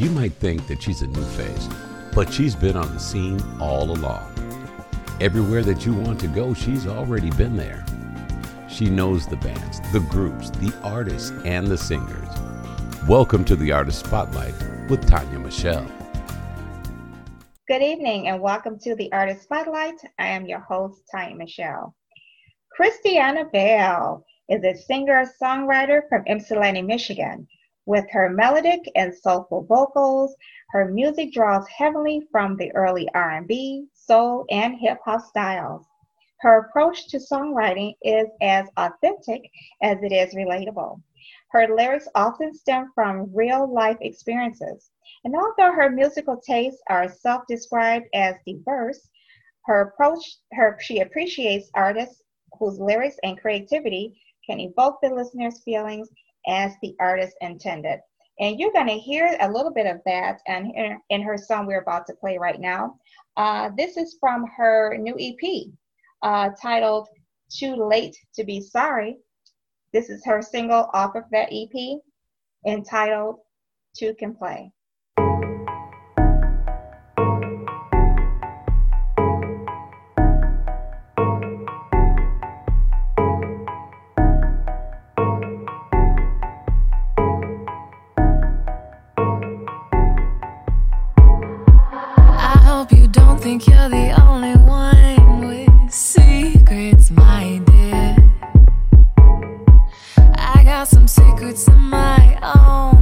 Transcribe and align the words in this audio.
You 0.00 0.08
might 0.08 0.32
think 0.32 0.66
that 0.68 0.82
she's 0.82 1.02
a 1.02 1.06
new 1.08 1.22
face, 1.22 1.68
but 2.14 2.32
she's 2.32 2.54
been 2.56 2.74
on 2.74 2.90
the 2.94 2.98
scene 2.98 3.38
all 3.60 3.90
along. 3.90 4.32
Everywhere 5.20 5.62
that 5.62 5.84
you 5.84 5.92
want 5.92 6.18
to 6.20 6.26
go, 6.26 6.54
she's 6.54 6.86
already 6.86 7.28
been 7.32 7.54
there. 7.54 7.84
She 8.66 8.88
knows 8.88 9.26
the 9.26 9.36
bands, 9.36 9.78
the 9.92 10.00
groups, 10.00 10.48
the 10.48 10.72
artists, 10.82 11.32
and 11.44 11.66
the 11.66 11.76
singers. 11.76 12.30
Welcome 13.06 13.44
to 13.44 13.56
the 13.56 13.72
Artist 13.72 14.06
Spotlight 14.06 14.54
with 14.88 15.06
Tonya 15.06 15.38
Michelle. 15.38 15.86
Good 17.68 17.82
evening 17.82 18.28
and 18.28 18.40
welcome 18.40 18.78
to 18.78 18.94
the 18.94 19.12
Artist 19.12 19.42
Spotlight. 19.42 20.00
I 20.18 20.28
am 20.28 20.46
your 20.46 20.60
host, 20.60 21.02
Tonya 21.14 21.36
Michelle. 21.36 21.94
Kristianna 22.74 23.52
Bell 23.52 24.24
is 24.48 24.64
a 24.64 24.74
singer-songwriter 24.74 26.08
from 26.08 26.24
Ypsilanti, 26.26 26.80
Michigan. 26.80 27.46
With 27.90 28.08
her 28.12 28.28
melodic 28.30 28.88
and 28.94 29.12
soulful 29.12 29.62
vocals, 29.62 30.36
her 30.68 30.84
music 30.84 31.32
draws 31.32 31.66
heavily 31.66 32.20
from 32.30 32.56
the 32.56 32.72
early 32.76 33.08
R&B, 33.14 33.88
soul, 33.94 34.44
and 34.48 34.78
hip 34.78 35.00
hop 35.04 35.22
styles. 35.22 35.84
Her 36.38 36.58
approach 36.60 37.08
to 37.08 37.16
songwriting 37.16 37.96
is 38.02 38.28
as 38.40 38.68
authentic 38.76 39.42
as 39.82 40.00
it 40.04 40.12
is 40.12 40.36
relatable. 40.36 41.02
Her 41.50 41.66
lyrics 41.66 42.06
often 42.14 42.54
stem 42.54 42.92
from 42.94 43.28
real 43.34 43.66
life 43.66 43.98
experiences. 44.02 44.92
And 45.24 45.34
although 45.34 45.72
her 45.72 45.90
musical 45.90 46.36
tastes 46.36 46.80
are 46.88 47.08
self 47.08 47.42
described 47.48 48.06
as 48.14 48.36
diverse, 48.46 49.10
her 49.64 49.80
approach, 49.80 50.36
her, 50.52 50.78
she 50.78 51.00
appreciates 51.00 51.72
artists 51.74 52.22
whose 52.56 52.78
lyrics 52.78 53.16
and 53.24 53.36
creativity 53.36 54.16
can 54.48 54.60
evoke 54.60 55.00
the 55.02 55.12
listener's 55.12 55.60
feelings 55.64 56.08
as 56.46 56.72
the 56.82 56.94
artist 57.00 57.36
intended. 57.40 58.00
And 58.38 58.58
you're 58.58 58.72
going 58.72 58.86
to 58.86 58.98
hear 58.98 59.36
a 59.40 59.50
little 59.50 59.72
bit 59.72 59.86
of 59.86 60.00
that 60.06 60.40
and 60.46 60.72
in, 61.10 61.22
her 61.22 61.36
song 61.36 61.66
we're 61.66 61.82
about 61.82 62.06
to 62.06 62.14
play 62.14 62.38
right 62.38 62.58
now. 62.58 62.96
Uh, 63.36 63.70
this 63.76 63.96
is 63.96 64.16
from 64.18 64.46
her 64.56 64.96
new 64.96 65.14
EP 65.18 65.66
uh, 66.22 66.50
titled 66.60 67.08
Too 67.50 67.74
Late 67.76 68.16
to 68.34 68.44
Be 68.44 68.60
Sorry. 68.60 69.18
This 69.92 70.08
is 70.08 70.24
her 70.24 70.40
single 70.40 70.88
off 70.94 71.16
of 71.16 71.24
that 71.32 71.48
EP 71.52 72.00
entitled 72.66 73.40
Two 73.96 74.14
Can 74.14 74.34
Play. 74.34 74.72
Some 100.86 101.06
secrets 101.06 101.68
of 101.68 101.76
my 101.76 102.38
own 102.42 102.99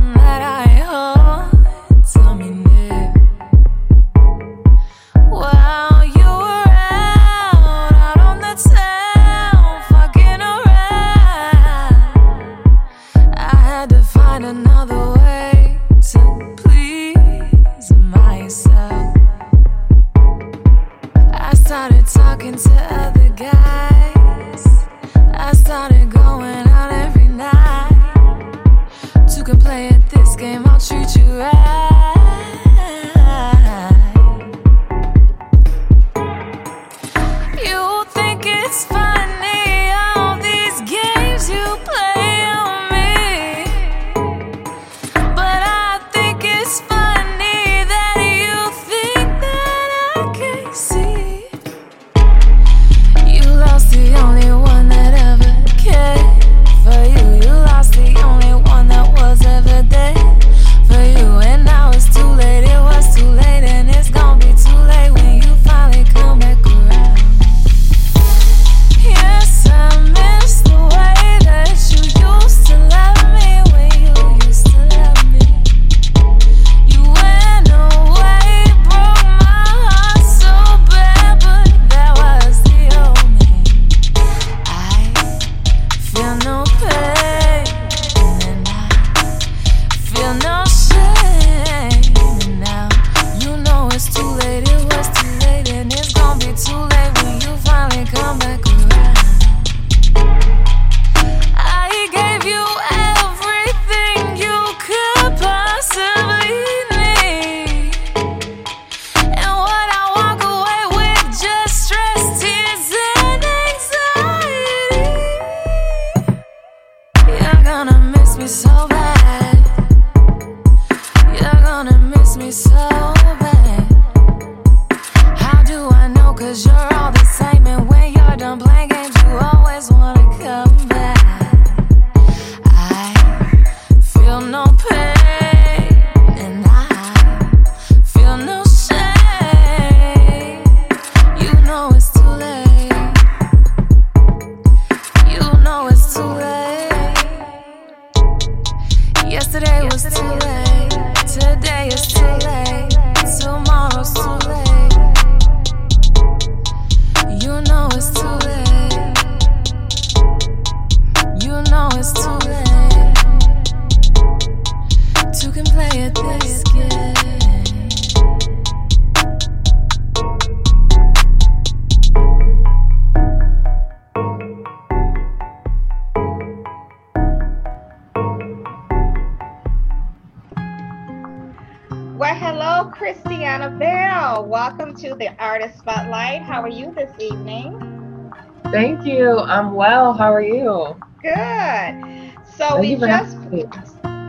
I'm 189.58 189.74
well. 189.74 190.12
How 190.12 190.32
are 190.32 190.40
you? 190.40 190.94
Good. 191.20 192.32
So 192.54 192.78
we 192.78 192.94
just. 192.94 193.36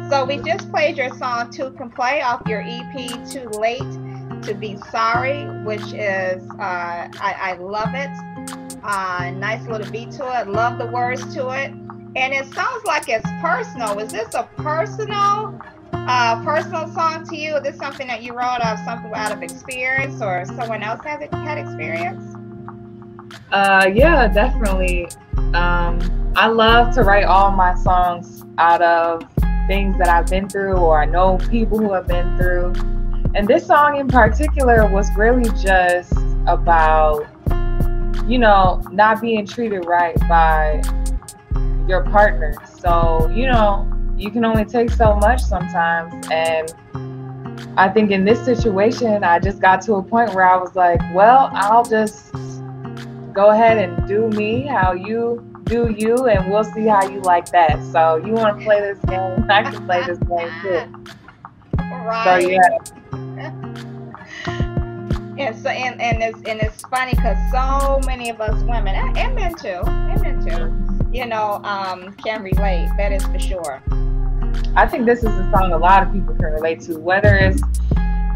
So 0.10 0.26
we 0.26 0.38
just 0.38 0.72
played 0.72 0.98
your 0.98 1.16
song 1.20 1.52
"Two 1.52 1.70
Can 1.74 1.92
Play" 1.92 2.24
off 2.24 2.42
your 2.48 2.64
EP 2.66 3.30
"Too 3.30 3.48
Late 3.50 3.92
to 4.42 4.56
Be 4.56 4.76
Sorry," 4.90 5.46
which 5.66 5.94
is 5.94 6.42
uh, 6.54 7.12
I, 7.22 7.36
I 7.40 7.54
love 7.60 7.94
it. 7.94 8.10
Uh, 8.84 9.30
nice 9.36 9.68
little 9.68 9.92
beat 9.92 10.10
to 10.14 10.42
it. 10.42 10.48
Love 10.48 10.80
the 10.80 10.88
words 10.88 11.32
to 11.36 11.50
it, 11.50 11.70
and 12.16 12.34
it 12.34 12.52
sounds 12.52 12.84
like 12.86 13.08
it's 13.08 13.30
personal. 13.40 14.00
Is 14.00 14.12
this 14.12 14.34
a 14.34 14.50
personal? 14.58 15.62
Uh, 15.94 16.44
personal 16.44 16.92
song 16.92 17.24
to 17.28 17.36
you? 17.36 17.56
Is 17.58 17.62
this 17.62 17.78
something 17.78 18.08
that 18.08 18.24
you 18.24 18.34
wrote 18.34 18.62
of 18.62 18.80
something 18.80 19.12
out 19.14 19.32
of 19.32 19.44
experience 19.44 20.24
or 20.24 20.44
someone 20.46 20.82
else 20.82 21.02
has 21.04 21.20
had 21.32 21.60
experience? 21.60 22.29
Uh, 23.52 23.90
yeah, 23.94 24.28
definitely. 24.28 25.08
Um, 25.54 26.34
I 26.36 26.48
love 26.48 26.94
to 26.96 27.04
write 27.04 27.26
all 27.26 27.52
my 27.52 27.76
songs 27.76 28.44
out 28.58 28.82
of 28.82 29.24
things 29.68 29.98
that 29.98 30.08
I've 30.10 30.28
been 30.28 30.48
through 30.50 30.78
or 30.78 31.02
I 31.02 31.06
know 31.06 31.38
people 31.50 31.78
who 31.78 31.94
have 31.94 32.08
been 32.08 32.38
through. 32.38 32.74
And 33.36 33.48
this 33.48 33.68
song 33.68 33.98
in 33.98 34.08
particular 34.08 34.88
was 34.92 35.08
really 35.16 35.50
just 35.62 36.14
about, 36.48 37.28
you 38.28 38.40
know, 38.40 38.82
not 38.92 39.22
being 39.22 39.46
treated 39.46 39.86
right 39.86 40.20
by 40.28 40.82
your 41.88 42.04
partner. 42.06 42.54
So, 42.80 43.30
you 43.30 43.46
know, 43.46 43.92
you 44.18 44.32
can 44.32 44.44
only 44.46 44.66
take 44.66 44.90
so 44.90 45.16
much 45.16 45.42
sometimes. 45.42 46.28
And 46.32 46.74
I 47.78 47.90
think 47.90 48.12
in 48.12 48.26
this 48.26 48.44
situation, 48.44 49.24
I 49.24 49.40
just 49.40 49.62
got 49.62 49.82
to 49.84 49.96
a 49.96 50.04
point 50.04 50.34
where 50.34 50.46
I 50.46 50.58
was 50.58 50.76
like, 50.76 51.02
well, 51.14 51.50
I'll 51.54 51.84
just 51.84 52.34
go 53.34 53.50
ahead 53.50 53.78
and 53.78 54.08
do 54.08 54.30
me 54.30 54.66
how 54.66 54.94
you 54.94 55.46
do 55.64 55.96
you, 55.98 56.16
and 56.28 56.50
we'll 56.52 56.64
see 56.64 56.88
how 56.88 57.08
you 57.08 57.22
like 57.22 57.52
that. 57.52 57.80
So, 57.92 58.18
you 58.18 58.34
want 58.34 58.58
to 58.58 58.66
play 58.66 58.80
this 58.80 59.00
game? 59.06 59.46
I 59.50 59.64
can 59.64 59.86
play 59.86 60.04
this 60.06 60.18
game 60.20 60.50
too. 60.62 61.14
Right. 61.78 62.42
So, 62.42 62.50
yeah. 62.50 63.76
And 65.40 65.58
so 65.58 65.70
and, 65.70 66.02
and 66.02 66.22
it's 66.22 66.38
and 66.50 66.60
it's 66.60 66.82
funny 66.90 67.12
because 67.12 67.38
so 67.50 68.06
many 68.06 68.30
of 68.30 68.42
us 68.42 68.62
women 68.64 68.94
and, 68.94 69.18
and 69.18 69.36
men 69.36 69.56
too, 69.56 69.82
and 69.86 70.22
men 70.22 70.46
too, 70.46 71.16
you 71.18 71.26
know, 71.26 71.62
um, 71.64 72.14
can 72.16 72.44
relate. 72.44 72.90
That 72.98 73.14
is 73.14 73.26
for 73.26 73.40
sure. 73.40 73.82
I 74.76 74.86
think 74.86 75.06
this 75.06 75.20
is 75.20 75.30
a 75.30 75.50
song 75.56 75.72
a 75.72 75.78
lot 75.78 76.04
of 76.04 76.12
people 76.12 76.36
can 76.36 76.48
relate 76.48 76.82
to, 76.82 77.00
whether 77.00 77.36
it's 77.36 77.62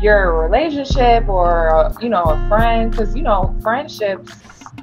your 0.02 0.42
relationship 0.42 1.28
or 1.28 1.94
you 2.02 2.08
know 2.08 2.24
a 2.24 2.48
friend, 2.48 2.92
because 2.92 3.14
you 3.18 3.22
know 3.22 3.54
friendships 3.62 4.32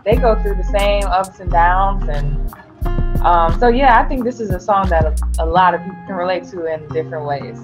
they 0.04 0.16
go 0.16 0.40
through 0.42 0.56
the 0.56 0.64
same 0.64 1.04
ups 1.04 1.40
and 1.40 1.50
downs, 1.50 2.08
and 2.08 3.22
um, 3.24 3.58
so 3.60 3.68
yeah, 3.68 4.00
I 4.00 4.08
think 4.08 4.24
this 4.24 4.40
is 4.40 4.50
a 4.50 4.60
song 4.60 4.88
that 4.88 5.04
a, 5.04 5.42
a 5.42 5.46
lot 5.46 5.74
of 5.74 5.82
people 5.82 5.98
can 6.06 6.16
relate 6.16 6.44
to 6.48 6.66
in 6.66 6.88
different 6.88 7.26
ways. 7.26 7.58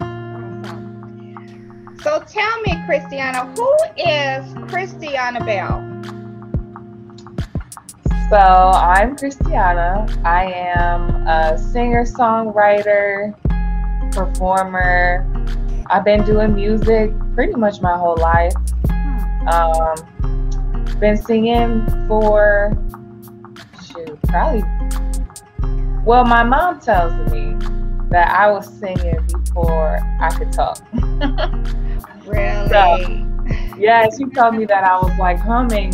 Awesome. 0.00 0.86
So 2.02 2.22
tell 2.26 2.60
me, 2.62 2.72
Kristianna, 2.86 3.56
who 3.56 3.70
is 3.96 4.44
Kristianna 4.70 5.44
Bell? 5.44 5.82
So 8.30 8.36
I'm 8.36 9.16
Kristianna. 9.16 10.24
I 10.24 10.52
am 10.52 11.26
a 11.28 11.58
singer, 11.58 12.04
songwriter, 12.04 13.34
performer. 14.12 15.26
I've 15.90 16.04
been 16.04 16.24
doing 16.24 16.54
music 16.54 17.12
pretty 17.34 17.54
much 17.54 17.80
my 17.80 17.96
whole 17.96 18.16
life. 18.16 18.54
Um, 19.46 19.96
been 21.00 21.16
singing 21.16 21.86
for 22.08 22.76
shoot, 23.84 24.18
probably. 24.28 24.62
Well, 26.04 26.24
my 26.24 26.42
mom 26.44 26.80
tells 26.80 27.12
me 27.32 27.56
that 28.10 28.28
I 28.28 28.50
was 28.50 28.66
singing 28.78 29.26
before 29.26 29.98
I 30.20 30.30
could 30.30 30.52
talk. 30.52 30.78
Really? 32.26 32.68
So, 32.68 32.96
yeah, 33.78 34.08
she 34.10 34.24
told 34.26 34.56
me 34.56 34.64
that 34.64 34.82
I 34.82 34.96
was 34.96 35.16
like 35.16 35.38
humming 35.38 35.92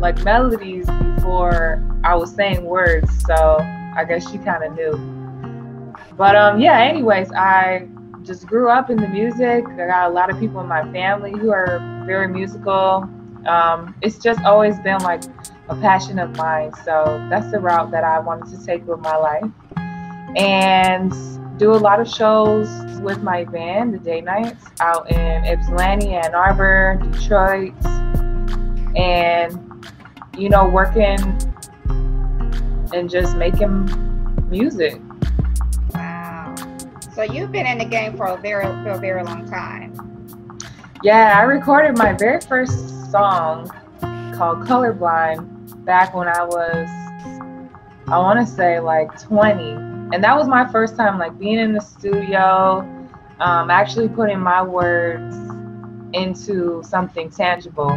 like 0.00 0.22
melodies 0.24 0.86
before 0.86 1.82
I 2.04 2.14
was 2.16 2.34
saying 2.34 2.64
words. 2.64 3.10
So 3.24 3.58
I 3.96 4.04
guess 4.08 4.30
she 4.30 4.38
kind 4.38 4.64
of 4.64 4.74
knew. 4.74 5.94
But 6.16 6.34
um, 6.34 6.60
yeah. 6.60 6.80
Anyways, 6.80 7.30
I 7.32 7.88
just 8.22 8.46
grew 8.46 8.68
up 8.68 8.90
in 8.90 8.96
the 8.96 9.08
music. 9.08 9.64
I 9.68 9.86
got 9.86 10.10
a 10.10 10.12
lot 10.12 10.30
of 10.30 10.38
people 10.40 10.60
in 10.60 10.66
my 10.66 10.90
family 10.92 11.32
who 11.32 11.50
are 11.52 11.78
very 12.04 12.28
musical. 12.28 13.08
Um, 13.48 13.94
it's 14.02 14.18
just 14.18 14.40
always 14.44 14.78
been 14.80 15.00
like 15.00 15.22
a 15.68 15.74
passion 15.76 16.18
of 16.18 16.36
mine. 16.36 16.72
So 16.84 17.26
that's 17.30 17.50
the 17.50 17.58
route 17.58 17.90
that 17.90 18.04
I 18.04 18.18
wanted 18.18 18.56
to 18.56 18.64
take 18.64 18.86
with 18.86 19.00
my 19.00 19.16
life. 19.16 19.50
And 20.36 21.12
do 21.58 21.72
a 21.72 21.74
lot 21.74 22.00
of 22.00 22.08
shows 22.08 22.68
with 23.00 23.22
my 23.22 23.44
band, 23.44 23.94
the 23.94 23.98
Day 23.98 24.20
Nights, 24.20 24.64
out 24.80 25.10
in 25.10 25.44
Ypsilanti, 25.44 26.10
Ann 26.10 26.34
Arbor, 26.34 27.00
Detroit, 27.10 27.74
and 28.96 29.68
you 30.36 30.48
know, 30.48 30.68
working 30.68 31.18
and 32.94 33.10
just 33.10 33.36
making 33.36 33.86
music. 34.48 35.00
Wow. 35.92 36.54
So 37.14 37.22
you've 37.22 37.50
been 37.50 37.66
in 37.66 37.78
the 37.78 37.84
game 37.84 38.16
for 38.16 38.26
a 38.26 38.36
very 38.36 38.66
for 38.84 38.90
a 38.90 38.98
very 38.98 39.24
long 39.24 39.48
time. 39.48 39.92
Yeah, 41.02 41.36
I 41.36 41.42
recorded 41.42 41.98
my 41.98 42.12
very 42.12 42.40
first 42.40 42.97
song 43.10 43.68
called 44.34 44.60
Colorblind 44.66 45.84
back 45.84 46.14
when 46.14 46.28
I 46.28 46.44
was 46.44 46.88
I 48.08 48.18
want 48.18 48.40
to 48.40 48.46
say 48.46 48.80
like 48.80 49.20
20. 49.20 49.72
And 50.14 50.24
that 50.24 50.34
was 50.34 50.48
my 50.48 50.70
first 50.72 50.96
time 50.96 51.18
like 51.18 51.38
being 51.38 51.58
in 51.58 51.74
the 51.74 51.80
studio, 51.80 52.80
um, 53.40 53.70
actually 53.70 54.08
putting 54.08 54.40
my 54.40 54.62
words 54.62 55.36
into 56.14 56.82
something 56.82 57.30
tangible 57.30 57.90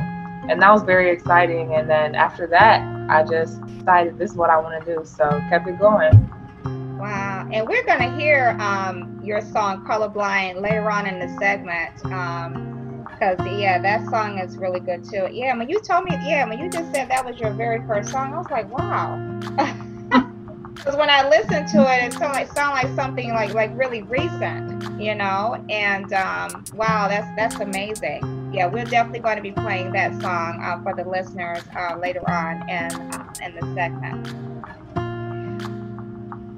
and 0.50 0.62
that 0.62 0.72
was 0.72 0.84
very 0.84 1.10
exciting. 1.12 1.76
And 1.76 1.90
then 1.90 2.16
after 2.16 2.48
that, 2.48 2.82
I 3.10 3.24
just 3.24 3.64
decided 3.66 4.18
this 4.18 4.32
is 4.32 4.38
what 4.38 4.50
I 4.50 4.58
want 4.58 4.84
to 4.84 4.96
do. 4.96 5.06
So 5.06 5.30
kept 5.50 5.68
it 5.68 5.80
going. 5.80 6.30
Wow. 7.00 7.48
And 7.52 7.68
we're 7.68 7.86
going 7.86 8.00
to 8.00 8.16
hear 8.18 8.58
um, 8.60 9.20
your 9.24 9.42
song 9.42 9.86
Colorblind 9.86 10.62
later 10.62 10.90
on 10.90 11.08
in 11.08 11.20
the 11.20 11.40
segment. 11.40 11.94
Because, 13.22 13.60
yeah, 13.60 13.80
that 13.80 14.10
song 14.10 14.40
is 14.40 14.58
really 14.58 14.80
good 14.80 15.04
too. 15.04 15.30
Yeah, 15.32 15.56
when 15.56 15.70
you 15.70 15.80
told 15.80 16.06
me, 16.06 16.12
yeah, 16.24 16.50
when 16.50 16.58
you 16.58 16.72
just 16.72 16.92
said 16.92 17.08
that 17.10 17.24
was 17.24 17.40
your 17.40 17.52
very 17.52 17.86
first 17.86 18.10
song, 18.10 18.34
I 18.34 18.38
was 18.38 18.50
like, 18.50 18.76
wow. 18.76 19.18
Because 20.74 20.96
when 20.96 21.12
I 21.12 21.30
listened 21.30 21.68
to 21.74 21.82
it, 21.94 22.06
it 22.06 22.14
sounded 22.14 22.34
like, 22.34 22.52
sound 22.54 22.72
like 22.72 22.88
something 22.96 23.30
like 23.30 23.54
like 23.54 23.70
really 23.78 24.02
recent, 24.02 25.00
you 25.00 25.14
know. 25.14 25.64
And 25.70 26.12
um, 26.12 26.64
wow, 26.74 27.08
that's 27.08 27.28
that's 27.36 27.62
amazing 27.62 28.42
yeah, 28.54 28.68
we're 28.68 28.84
definitely 28.84 29.20
going 29.20 29.38
to 29.38 29.42
be 29.42 29.52
playing 29.52 29.94
that 29.94 30.12
song 30.22 30.62
uh, 30.62 30.82
for 30.84 30.94
the 30.94 31.10
listeners 31.10 31.64
uh, 31.76 31.98
later 31.98 32.22
on 32.30 32.70
in, 32.70 32.92
uh, 32.94 33.34
in 33.44 33.56
the 33.56 33.62
segment. 33.74 34.28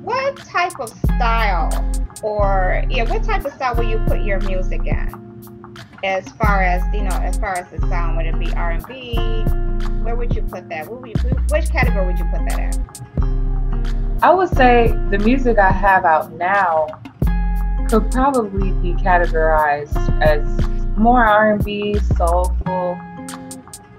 What 0.02 0.38
type 0.38 0.80
of 0.80 0.90
style, 0.90 1.70
or 2.24 2.84
yeah, 2.90 3.04
what 3.04 3.24
type 3.24 3.46
of 3.46 3.54
style 3.54 3.76
will 3.76 3.88
you 3.88 4.00
put 4.08 4.22
your 4.22 4.40
music 4.42 4.82
in? 4.86 5.23
As 6.04 6.28
far 6.34 6.62
as 6.62 6.84
you 6.94 7.02
know, 7.02 7.16
as 7.16 7.38
far 7.38 7.56
as 7.56 7.70
the 7.72 7.80
sound, 7.88 8.18
would 8.18 8.26
it 8.26 8.38
be 8.38 8.52
R 8.56 8.72
and 8.72 8.86
B? 8.86 9.16
Where 10.04 10.16
would 10.16 10.36
you 10.36 10.42
put 10.42 10.68
that? 10.68 10.90
which 10.90 11.70
category 11.70 12.06
would 12.06 12.20
you 12.20 12.26
put 12.26 12.42
that 12.50 12.76
in? 12.76 14.20
I 14.22 14.34
would 14.34 14.50
say 14.50 14.88
the 15.12 15.18
music 15.20 15.58
I 15.58 15.72
have 15.72 16.04
out 16.04 16.34
now 16.34 16.88
could 17.88 18.12
probably 18.12 18.74
be 18.74 19.02
categorized 19.02 19.96
as 20.22 20.44
more 20.98 21.24
R&B, 21.24 21.98
soulful. 22.18 22.98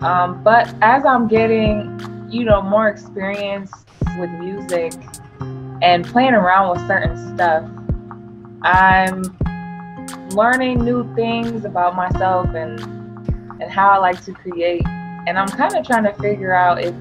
Um, 0.00 0.42
but 0.42 0.75
as 0.82 1.06
I'm 1.06 1.26
getting, 1.26 2.28
you 2.30 2.44
know, 2.44 2.61
more 2.61 2.88
experience 2.88 3.73
with 4.18 4.28
music 4.30 4.92
and 5.80 6.04
playing 6.04 6.34
around 6.34 6.70
with 6.76 6.87
certain 6.87 7.34
stuff, 7.34 7.64
I'm 8.62 9.23
learning 10.35 10.85
new 10.85 11.14
things 11.14 11.64
about 11.64 11.95
myself 11.95 12.49
and 12.55 12.81
and 13.61 13.71
how 13.71 13.88
I 13.91 13.99
like 13.99 14.23
to 14.25 14.33
create. 14.33 14.87
And 15.26 15.38
I'm 15.38 15.49
kind 15.49 15.75
of 15.75 15.87
trying 15.87 16.05
to 16.05 16.12
figure 16.14 16.55
out 16.55 16.83
if 16.83 16.95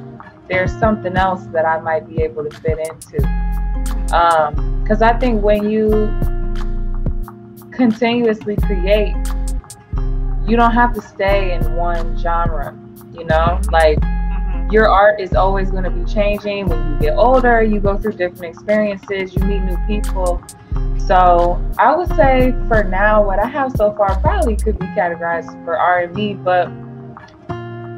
there's 0.47 0.71
something 0.79 1.17
else 1.17 1.45
that 1.47 1.65
I 1.65 1.79
might 1.79 2.07
be 2.07 2.21
able 2.21 2.47
to 2.47 2.57
fit 2.59 2.79
into. 2.79 3.17
Because 4.05 5.01
um, 5.01 5.09
I 5.09 5.17
think 5.19 5.43
when 5.43 5.69
you 5.69 6.11
continuously 7.71 8.55
create, 8.57 9.15
you 10.47 10.55
don't 10.55 10.73
have 10.73 10.93
to 10.93 11.01
stay 11.01 11.53
in 11.53 11.75
one 11.75 12.17
genre, 12.17 12.77
you 13.13 13.25
know? 13.25 13.59
Like 13.71 13.99
mm-hmm. 13.99 14.71
your 14.71 14.87
art 14.87 15.19
is 15.19 15.33
always 15.33 15.71
going 15.71 15.85
to 15.85 15.89
be 15.89 16.05
changing. 16.05 16.67
When 16.67 16.93
you 16.93 16.99
get 16.99 17.17
older, 17.17 17.63
you 17.63 17.79
go 17.79 17.97
through 17.97 18.13
different 18.13 18.55
experiences, 18.55 19.35
you 19.35 19.43
meet 19.43 19.59
new 19.59 19.77
people. 19.87 20.43
So 21.07 21.61
I 21.77 21.93
would 21.95 22.07
say 22.15 22.53
for 22.69 22.83
now, 22.83 23.21
what 23.23 23.37
I 23.37 23.47
have 23.47 23.73
so 23.75 23.93
far 23.93 24.17
probably 24.21 24.55
could 24.55 24.79
be 24.79 24.85
categorized 24.87 25.63
for 25.65 25.77
R&B, 25.77 26.35
but 26.35 26.69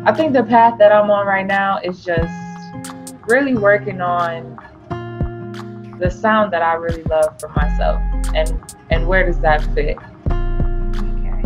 I 0.08 0.14
think 0.16 0.34
the 0.34 0.44
path 0.44 0.80
that 0.80 0.92
I'm 0.92 1.12
on 1.12 1.28
right 1.28 1.46
now 1.46 1.80
is 1.84 2.04
just 2.04 2.34
really 3.28 3.56
working 3.56 4.02
on 4.02 4.58
the 6.00 6.10
sound 6.10 6.52
that 6.54 6.62
I 6.62 6.74
really 6.74 7.04
love 7.04 7.40
for 7.40 7.50
myself, 7.50 8.02
and 8.34 8.60
and 8.90 9.08
where 9.08 9.26
does 9.26 9.40
that 9.40 9.64
fit? 9.74 9.98
Okay. 10.28 11.44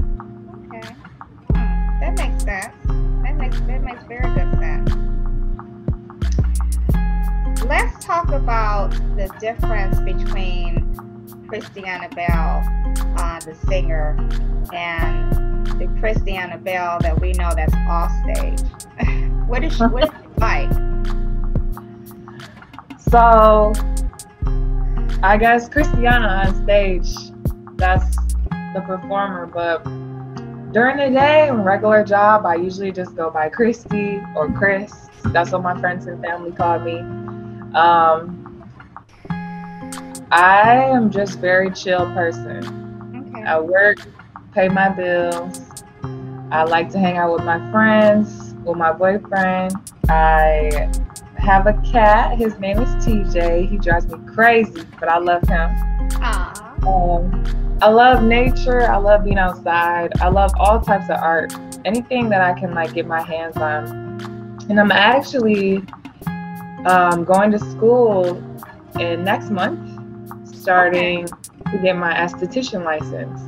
Okay. 0.66 0.96
Hmm. 1.54 2.00
That 2.00 2.18
makes 2.18 2.44
sense. 2.44 2.74
That 3.24 3.36
makes 3.36 3.60
that 3.62 3.82
makes 3.84 4.04
very 4.06 4.34
good 4.34 4.60
sense. 4.60 4.96
Let's 7.66 8.04
talk 8.04 8.30
about 8.30 8.92
the 9.16 9.30
difference 9.40 10.00
between 10.00 11.09
Kristianna 11.50 12.14
Bell, 12.14 12.62
uh, 13.18 13.40
the 13.40 13.56
singer, 13.68 14.16
and 14.72 15.66
the 15.80 15.86
Kristianna 16.00 16.64
Bell 16.64 17.00
that 17.02 17.20
we 17.20 17.32
know 17.34 17.50
that's 17.56 17.74
off 17.88 18.12
stage. 18.24 18.60
what 19.48 19.64
is 19.64 19.76
she, 19.76 19.84
what 19.84 20.04
is 20.04 20.10
she 20.12 20.40
like? 20.40 20.72
So, 23.10 23.74
I 25.24 25.38
guess 25.40 25.68
Kristianna 25.68 26.46
on 26.46 26.64
stage, 26.64 27.10
that's 27.78 28.16
the 28.76 28.84
performer, 28.86 29.48
but 29.48 29.84
during 30.72 30.98
the 30.98 31.10
day, 31.10 31.50
regular 31.50 32.04
job, 32.04 32.46
I 32.46 32.56
usually 32.56 32.92
just 32.92 33.16
go 33.16 33.32
by 33.32 33.50
Christy 33.50 34.22
or 34.36 34.52
Chris. 34.52 35.10
That's 35.26 35.52
what 35.52 35.64
my 35.64 35.80
friends 35.80 36.06
and 36.06 36.24
family 36.24 36.52
call 36.52 36.78
me. 36.80 37.00
Um, 37.74 38.39
I 40.32 40.74
am 40.74 41.10
just 41.10 41.40
very 41.40 41.72
chill 41.72 42.06
person. 42.14 43.26
Okay. 43.34 43.44
I 43.44 43.60
work, 43.60 43.98
pay 44.54 44.70
my 44.70 44.90
bills. 44.90 45.84
I 46.52 46.64
like 46.64 46.90
to 46.92 47.00
hang 47.00 47.18
out 47.18 47.34
with 47.34 47.44
my 47.44 47.72
friends, 47.72 48.54
with 48.64 48.78
my 48.78 48.92
boyfriend. 48.92 49.74
I 50.08 50.92
have 51.38 51.66
a 51.66 51.74
cat. 51.92 52.38
His 52.38 52.58
name 52.60 52.80
is 52.80 52.90
TJ. 53.06 53.70
He 53.70 53.78
drives 53.78 54.08
me 54.08 54.20
crazy, 54.34 54.84
but 55.00 55.10
I 55.10 55.18
love 55.18 55.42
him. 55.48 55.70
Aw. 56.22 56.76
Um, 56.86 57.78
I 57.82 57.90
love 57.90 58.24
nature. 58.24 58.82
I 58.82 58.98
love 58.98 59.24
being 59.24 59.40
outside. 59.40 60.12
I 60.22 60.30
love 60.30 60.52
all 60.60 60.80
types 60.80 61.10
of 61.10 61.18
art. 61.18 61.54
Anything 61.86 62.30
that 62.30 62.42
I 62.42 62.60
can 62.60 62.74
like 62.76 62.94
get 62.94 63.08
my 63.08 63.22
hands 63.22 63.58
on. 63.58 63.88
And 64.70 64.80
I'm 64.80 64.92
actually 64.92 65.84
um, 66.86 67.24
going 67.24 67.52
to 67.52 67.60
school 67.60 68.44
in 69.00 69.24
next 69.24 69.50
month, 69.50 69.89
starting 70.70 71.26
to 71.26 71.80
get 71.82 71.98
my 71.98 72.14
esthetician 72.14 72.86
license. 72.86 73.42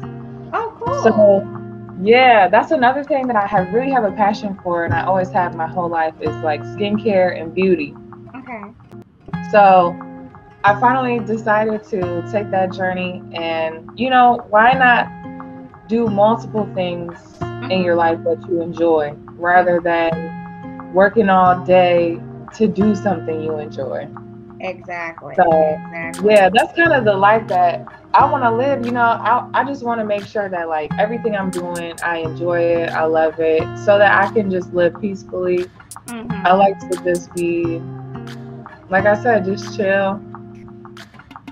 Oh, 0.54 0.76
cool. 0.80 1.04
So 1.04 1.62
yeah, 2.02 2.48
that's 2.48 2.72
another 2.72 3.04
thing 3.04 3.28
that 3.28 3.36
I 3.36 3.46
have 3.46 3.72
really 3.72 3.92
have 3.92 4.04
a 4.04 4.12
passion 4.12 4.58
for, 4.64 4.86
and 4.86 4.94
I 4.94 5.06
always 5.06 5.30
have 5.30 5.54
my 5.54 5.68
whole 5.68 5.88
life 5.88 6.16
is 6.20 6.36
like 6.38 6.62
skincare 6.62 7.40
and 7.40 7.54
beauty. 7.54 7.94
okay. 8.36 8.64
So 9.52 9.96
I 10.64 10.80
finally 10.80 11.24
decided 11.24 11.84
to 11.90 12.28
take 12.32 12.50
that 12.50 12.74
journey, 12.74 13.22
and 13.34 13.88
you 13.96 14.10
know, 14.10 14.44
why 14.50 14.74
not 14.74 15.08
do 15.88 16.08
multiple 16.08 16.68
things 16.74 17.14
in 17.42 17.48
mm-hmm. 17.48 17.84
your 17.84 17.96
life 17.96 18.18
that 18.24 18.44
you 18.50 18.64
enjoy 18.64 19.14
rather 19.38 19.80
than 19.80 20.92
working 20.92 21.30
all 21.30 21.64
day 21.66 22.20
to 22.56 22.68
do 22.68 22.96
something 22.96 23.44
you 23.44 23.60
enjoy? 23.60 24.10
Exactly. 24.64 25.36
So, 25.36 25.52
exactly. 25.52 26.34
Yeah, 26.34 26.50
that's 26.50 26.74
kind 26.76 26.94
of 26.94 27.04
the 27.06 27.14
life 27.14 27.48
that 27.48 27.86
I 28.14 28.30
want 28.30 28.44
to 28.44 28.52
live. 28.52 28.86
You 28.86 28.92
know, 28.92 29.02
I, 29.02 29.50
I 29.54 29.64
just 29.64 29.84
want 29.84 30.00
to 30.00 30.06
make 30.06 30.26
sure 30.26 30.50
that 30.50 30.70
like 30.70 30.92
everything 31.00 31.36
I'm 31.36 31.50
doing, 31.50 31.94
I 32.04 32.18
enjoy 32.18 32.62
it, 32.62 32.90
I 32.90 33.06
love 33.06 33.40
it, 33.40 33.64
so 33.80 33.98
that 33.98 34.24
I 34.24 34.32
can 34.34 34.52
just 34.52 34.74
live 34.74 35.00
peacefully. 35.02 35.66
Mhm. 36.08 36.46
I 36.46 36.54
like 36.54 36.80
to 36.90 37.04
just 37.04 37.34
be, 37.34 37.82
like 38.90 39.06
I 39.06 39.22
said, 39.22 39.46
just 39.46 39.76
chill. 39.76 40.22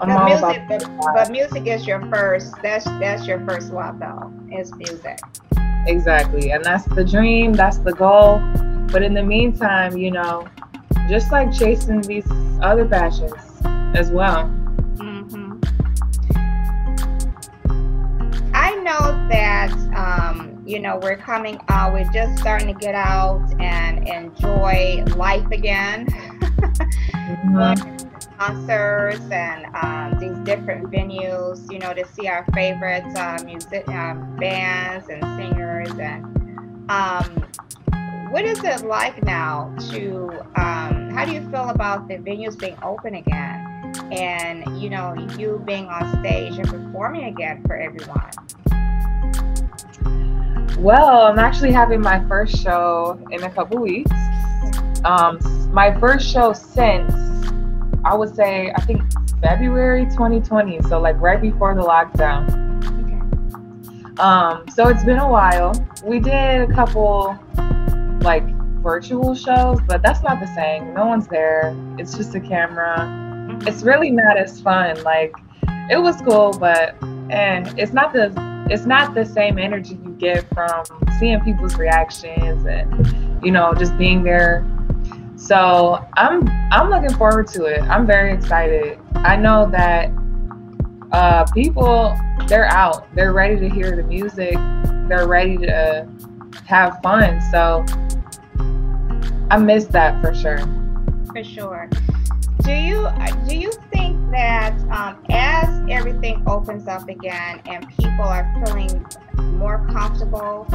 I'm 0.01 0.25
music, 0.25 0.63
but, 0.69 0.87
but 1.13 1.31
music 1.31 1.67
is 1.67 1.85
your 1.85 1.99
first. 2.09 2.55
That's 2.61 2.85
that's 2.85 3.27
your 3.27 3.39
first 3.45 3.71
love, 3.71 3.99
though. 3.99 4.31
Is 4.51 4.73
music. 4.75 5.19
exactly, 5.87 6.51
and 6.51 6.63
that's 6.63 6.85
the 6.85 7.03
dream, 7.03 7.53
that's 7.53 7.79
the 7.79 7.91
goal. 7.91 8.39
But 8.91 9.03
in 9.03 9.13
the 9.13 9.23
meantime, 9.23 9.97
you 9.97 10.11
know, 10.11 10.47
just 11.09 11.31
like 11.31 11.51
chasing 11.51 12.01
these 12.01 12.25
other 12.61 12.85
passions 12.85 13.33
as 13.95 14.09
well. 14.11 14.45
hmm 14.47 15.59
I 18.53 18.75
know 18.75 19.27
that 19.29 19.71
um, 19.95 20.61
you 20.65 20.79
know 20.79 20.99
we're 21.01 21.17
coming 21.17 21.59
out. 21.69 21.93
We're 21.93 22.09
just 22.11 22.37
starting 22.39 22.67
to 22.67 22.79
get 22.79 22.95
out 22.95 23.41
and 23.59 24.07
enjoy 24.07 25.03
life 25.15 25.49
again. 25.51 26.07
Mhm. 27.29 28.09
concerts 28.39 29.21
and 29.31 29.65
um, 29.75 30.19
these 30.19 30.37
different 30.45 30.89
venues, 30.89 31.71
you 31.71 31.77
know, 31.77 31.93
to 31.93 32.03
see 32.07 32.27
our 32.27 32.43
favorite 32.53 33.05
uh, 33.15 33.37
music 33.43 33.87
um, 33.89 34.35
bands 34.37 35.07
and 35.09 35.21
singers. 35.37 35.91
And 35.99 36.25
um, 36.89 37.45
what 38.29 38.45
is 38.45 38.63
it 38.63 38.85
like 38.85 39.23
now 39.23 39.73
to? 39.89 40.29
Um, 40.55 41.09
how 41.09 41.25
do 41.25 41.31
you 41.31 41.41
feel 41.49 41.69
about 41.69 42.07
the 42.07 42.15
venues 42.15 42.57
being 42.57 42.77
open 42.83 43.15
again? 43.15 43.65
And 44.11 44.79
you 44.79 44.89
know, 44.89 45.15
you 45.37 45.61
being 45.65 45.87
on 45.87 46.19
stage 46.19 46.57
and 46.57 46.67
performing 46.67 47.25
again 47.25 47.63
for 47.65 47.75
everyone. 47.75 48.29
Well, 50.77 51.23
I'm 51.23 51.39
actually 51.39 51.71
having 51.71 52.01
my 52.01 52.25
first 52.27 52.55
show 52.61 53.19
in 53.31 53.43
a 53.43 53.49
couple 53.49 53.79
weeks. 53.79 54.11
Um, 55.03 55.39
my 55.73 55.99
first 55.99 56.31
show 56.31 56.53
since 56.53 57.11
I 58.05 58.13
would 58.13 58.35
say 58.35 58.71
I 58.75 58.81
think 58.81 59.01
February 59.41 60.05
2020, 60.05 60.83
so 60.83 60.99
like 60.99 61.19
right 61.19 61.41
before 61.41 61.73
the 61.73 61.81
lockdown. 61.81 62.47
Okay. 63.05 64.21
Um, 64.21 64.65
so 64.69 64.87
it's 64.87 65.03
been 65.03 65.17
a 65.17 65.29
while. 65.29 65.73
We 66.05 66.19
did 66.19 66.69
a 66.69 66.73
couple 66.73 67.37
like 68.21 68.43
virtual 68.81 69.35
shows, 69.35 69.79
but 69.87 70.01
that's 70.01 70.23
not 70.23 70.39
the 70.39 70.47
same. 70.55 70.93
No 70.93 71.05
one's 71.05 71.27
there. 71.27 71.75
It's 71.97 72.15
just 72.15 72.35
a 72.35 72.39
camera. 72.39 73.57
It's 73.67 73.83
really 73.83 74.11
not 74.11 74.37
as 74.37 74.61
fun. 74.61 75.01
Like 75.03 75.33
it 75.89 76.01
was 76.01 76.21
cool, 76.21 76.51
but 76.59 76.95
and 77.29 77.77
it's 77.79 77.93
not 77.93 78.13
the 78.13 78.31
it's 78.69 78.85
not 78.85 79.15
the 79.15 79.25
same 79.25 79.57
energy 79.57 79.99
you 80.03 80.11
get 80.19 80.47
from 80.53 80.83
seeing 81.19 81.39
people's 81.41 81.75
reactions 81.75 82.65
and 82.65 83.43
you 83.43 83.51
know 83.51 83.73
just 83.73 83.97
being 83.97 84.23
there. 84.23 84.65
So 85.35 86.05
I'm 86.17 86.47
I'm 86.71 86.89
looking 86.89 87.15
forward 87.17 87.47
to 87.49 87.65
it. 87.65 87.81
I'm 87.83 88.05
very 88.05 88.33
excited. 88.33 88.99
I 89.15 89.35
know 89.35 89.69
that 89.71 90.11
uh, 91.11 91.45
people 91.53 92.15
they're 92.47 92.65
out. 92.65 93.13
They're 93.15 93.33
ready 93.33 93.59
to 93.59 93.69
hear 93.69 93.95
the 93.95 94.03
music. 94.03 94.53
They're 95.07 95.27
ready 95.27 95.57
to 95.57 96.07
have 96.65 96.99
fun. 97.01 97.41
So 97.51 97.83
I 99.51 99.57
miss 99.57 99.85
that 99.85 100.21
for 100.21 100.33
sure. 100.35 100.59
For 101.33 101.43
sure. 101.43 101.89
Do 102.61 102.71
you 102.71 103.07
do 103.47 103.57
you 103.57 103.71
think 103.91 104.29
that 104.29 104.77
um, 104.91 105.23
as 105.31 105.67
everything 105.89 106.43
opens 106.45 106.87
up 106.87 107.09
again 107.09 107.59
and 107.65 107.87
people 107.97 108.25
are 108.25 108.45
feeling 108.63 109.03
more 109.57 109.83
comfortable, 109.91 110.67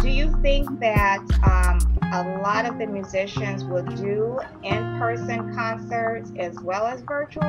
do 0.00 0.08
you 0.08 0.34
think 0.40 0.80
that 0.80 1.18
um, 1.44 1.78
a 2.14 2.40
lot 2.42 2.64
of 2.64 2.78
the 2.78 2.86
musicians 2.86 3.64
will 3.64 3.82
do 3.82 4.40
in-person 4.62 5.54
concerts 5.54 6.32
as 6.38 6.58
well 6.60 6.86
as 6.86 7.02
virtual 7.02 7.44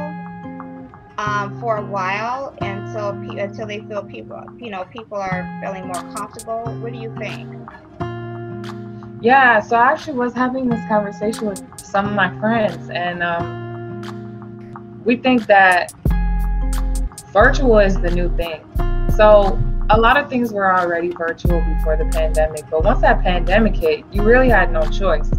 um, 1.17 1.57
for 1.61 1.77
a 1.77 1.85
while 1.85 2.53
until 2.61 3.09
until 3.09 3.65
they 3.65 3.79
feel 3.81 4.03
people 4.03 4.43
you 4.57 4.71
know 4.71 4.83
people 4.85 5.17
are 5.17 5.47
feeling 5.63 5.85
more 5.85 6.03
comfortable? 6.15 6.63
What 6.81 6.91
do 6.91 6.99
you 6.99 7.15
think? 7.17 7.47
Yeah, 9.21 9.59
so 9.59 9.75
I 9.75 9.91
actually 9.91 10.17
was 10.17 10.33
having 10.33 10.69
this 10.69 10.79
conversation 10.87 11.47
with 11.47 11.61
some 11.77 12.07
of 12.07 12.13
my 12.13 12.37
friends, 12.39 12.89
and 12.89 13.21
um, 13.21 15.01
we 15.03 15.17
think 15.17 15.45
that 15.47 15.91
virtual 17.33 17.79
is 17.79 17.99
the 17.99 18.11
new 18.11 18.33
thing. 18.37 18.63
So 19.17 19.59
a 19.89 19.99
lot 19.99 20.15
of 20.15 20.29
things 20.29 20.53
were 20.53 20.73
already 20.73 21.09
virtual 21.09 21.59
before 21.59 21.97
the 21.97 22.05
pandemic, 22.05 22.69
but 22.69 22.85
once 22.85 23.01
that 23.01 23.21
pandemic 23.21 23.75
hit, 23.75 24.05
you 24.11 24.23
really 24.23 24.47
had 24.47 24.71
no 24.71 24.83
choice. 24.89 25.29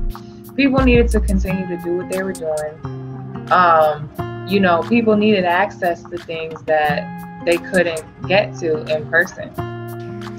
People 0.55 0.83
needed 0.83 1.09
to 1.13 1.21
continue 1.21 1.67
to 1.67 1.79
do 1.79 1.97
what 1.97 2.11
they 2.11 2.23
were 2.23 2.35
doing. 2.35 3.51
Um, 3.51 4.47
you 4.47 4.61
know, 4.61 4.83
people 4.83 5.17
needed 5.17 5.45
access 5.45 6.03
to 6.03 6.19
things 6.19 6.61
that 6.65 7.45
they 7.47 7.57
couldn't 7.57 8.05
get 8.29 8.55
to 8.57 8.85
in 8.95 9.09
person. 9.09 9.51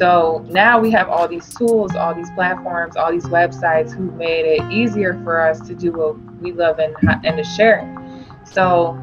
So 0.01 0.43
now 0.50 0.79
we 0.79 0.89
have 0.89 1.10
all 1.10 1.27
these 1.27 1.53
tools, 1.53 1.96
all 1.96 2.15
these 2.15 2.31
platforms, 2.31 2.96
all 2.96 3.12
these 3.12 3.27
websites 3.27 3.93
who 3.93 4.10
made 4.13 4.48
it 4.48 4.72
easier 4.72 5.13
for 5.24 5.39
us 5.39 5.62
to 5.67 5.75
do 5.75 5.91
what 5.91 6.17
we 6.41 6.53
love 6.53 6.79
and 6.79 6.96
and 7.24 7.38
to 7.38 7.43
share. 7.43 7.86
So 8.43 9.00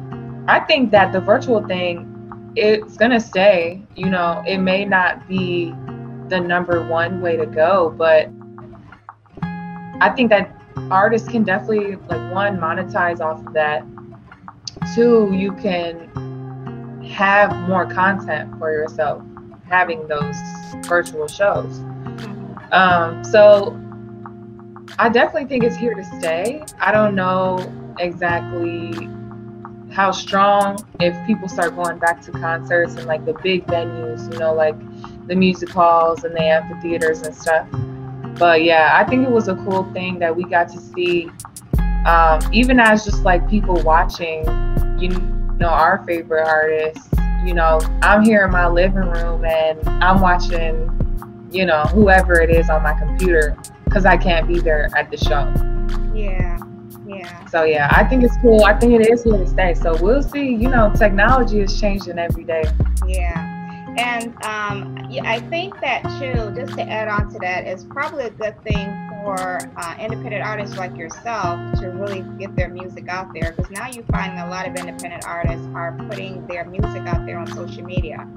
I 0.49 0.59
think 0.59 0.91
that 0.91 1.13
the 1.13 1.21
virtual 1.21 1.65
thing, 1.65 2.51
it's 2.57 2.97
gonna 2.97 3.21
stay. 3.21 3.81
You 3.95 4.09
know, 4.09 4.43
it 4.45 4.57
may 4.57 4.83
not 4.83 5.25
be 5.25 5.73
the 6.27 6.41
number 6.41 6.85
one 6.85 7.21
way 7.21 7.37
to 7.37 7.45
go, 7.45 7.95
but 7.97 8.29
I 10.01 10.11
think 10.13 10.29
that 10.31 10.53
artists 10.91 11.29
can 11.29 11.45
definitely 11.45 11.95
like 12.09 12.33
one 12.33 12.57
monetize 12.57 13.21
off 13.21 13.39
of 13.47 13.53
that. 13.53 13.85
two, 14.95 15.31
you 15.31 15.53
can 15.53 16.09
have 17.09 17.55
more 17.69 17.85
content 17.85 18.53
for 18.59 18.69
yourself 18.69 19.23
having 19.69 20.07
those 20.07 20.35
virtual 20.87 21.27
shows. 21.27 21.79
Um, 22.71 23.23
so 23.23 23.79
I 24.97 25.09
definitely 25.09 25.45
think 25.45 25.63
it's 25.63 25.75
here 25.75 25.93
to 25.93 26.03
stay. 26.03 26.63
I 26.79 26.91
don't 26.91 27.15
know 27.15 27.71
exactly 27.99 29.09
how 29.91 30.11
strong 30.11 30.77
if 30.99 31.15
people 31.25 31.47
start 31.49 31.75
going 31.75 31.97
back 31.99 32.21
to 32.21 32.31
concerts 32.31 32.95
and 32.95 33.05
like 33.05 33.25
the 33.25 33.33
big 33.41 33.65
venues, 33.65 34.31
you 34.31 34.39
know, 34.39 34.53
like 34.53 34.75
the 35.27 35.35
music 35.35 35.69
halls 35.69 36.23
and 36.23 36.35
the 36.35 36.41
amphitheaters 36.41 37.21
and 37.21 37.35
stuff. 37.35 37.67
But 38.37 38.63
yeah, 38.63 38.91
I 38.93 39.09
think 39.09 39.25
it 39.25 39.31
was 39.31 39.47
a 39.47 39.55
cool 39.55 39.83
thing 39.93 40.19
that 40.19 40.35
we 40.35 40.43
got 40.43 40.69
to 40.69 40.79
see, 40.79 41.29
um, 42.05 42.39
even 42.53 42.79
as 42.79 43.03
just 43.03 43.23
like 43.23 43.49
people 43.49 43.75
watching, 43.83 44.45
you 44.99 45.09
know, 45.57 45.67
our 45.69 46.03
favorite 46.05 46.47
artists. 46.47 47.09
You 47.45 47.53
know, 47.53 47.79
I'm 48.01 48.23
here 48.23 48.45
in 48.45 48.51
my 48.51 48.67
living 48.67 49.09
room 49.09 49.45
and 49.45 49.87
I'm 50.03 50.19
watching, 50.19 50.89
you 51.51 51.65
know, 51.65 51.83
whoever 51.83 52.41
it 52.41 52.49
is 52.49 52.69
on 52.69 52.83
my 52.83 52.93
computer 52.93 53.57
because 53.85 54.05
I 54.05 54.17
can't 54.17 54.47
be 54.47 54.59
there 54.59 54.89
at 54.95 55.09
the 55.09 55.17
show. 55.17 55.51
Yeah. 56.13 56.59
Yeah. 57.07 57.45
So 57.47 57.63
yeah, 57.63 57.87
I 57.91 58.03
think 58.03 58.23
it's 58.23 58.37
cool. 58.41 58.65
I 58.65 58.77
think 58.77 58.93
it 58.93 59.09
is 59.09 59.23
here 59.23 59.37
to 59.37 59.47
stay. 59.47 59.73
So 59.73 59.97
we'll 60.01 60.21
see. 60.21 60.53
You 60.53 60.69
know, 60.69 60.91
technology 60.95 61.59
is 61.61 61.79
changing 61.79 62.19
every 62.19 62.43
day. 62.43 62.63
Yeah. 63.07 63.55
And 63.97 64.35
um, 64.45 65.07
yeah, 65.09 65.23
I 65.25 65.39
think 65.39 65.79
that 65.81 66.03
too, 66.19 66.53
just 66.55 66.77
to 66.77 66.83
add 66.83 67.07
on 67.07 67.31
to 67.33 67.39
that, 67.39 67.65
is 67.65 67.83
probably 67.85 68.25
a 68.25 68.29
good 68.29 68.61
thing 68.63 69.08
for 69.23 69.59
uh, 69.77 69.95
independent 69.99 70.43
artists 70.43 70.77
like 70.77 70.95
yourself 70.95 71.79
to 71.79 71.87
really 71.87 72.23
get 72.37 72.55
their 72.55 72.69
music 72.69 73.07
out 73.09 73.33
there 73.33 73.51
because 73.51 73.71
now 73.71 73.87
you 73.87 74.03
find 74.11 74.37
a 74.39 74.47
lot 74.49 74.67
of 74.67 74.75
independent 74.75 75.25
artists 75.25 75.67
are 75.73 75.97
putting 76.09 76.45
their 76.47 76.65
music 76.65 77.01
out 77.07 77.25
there 77.25 77.37
on 77.37 77.47
social 77.47 77.83
media 77.83 78.27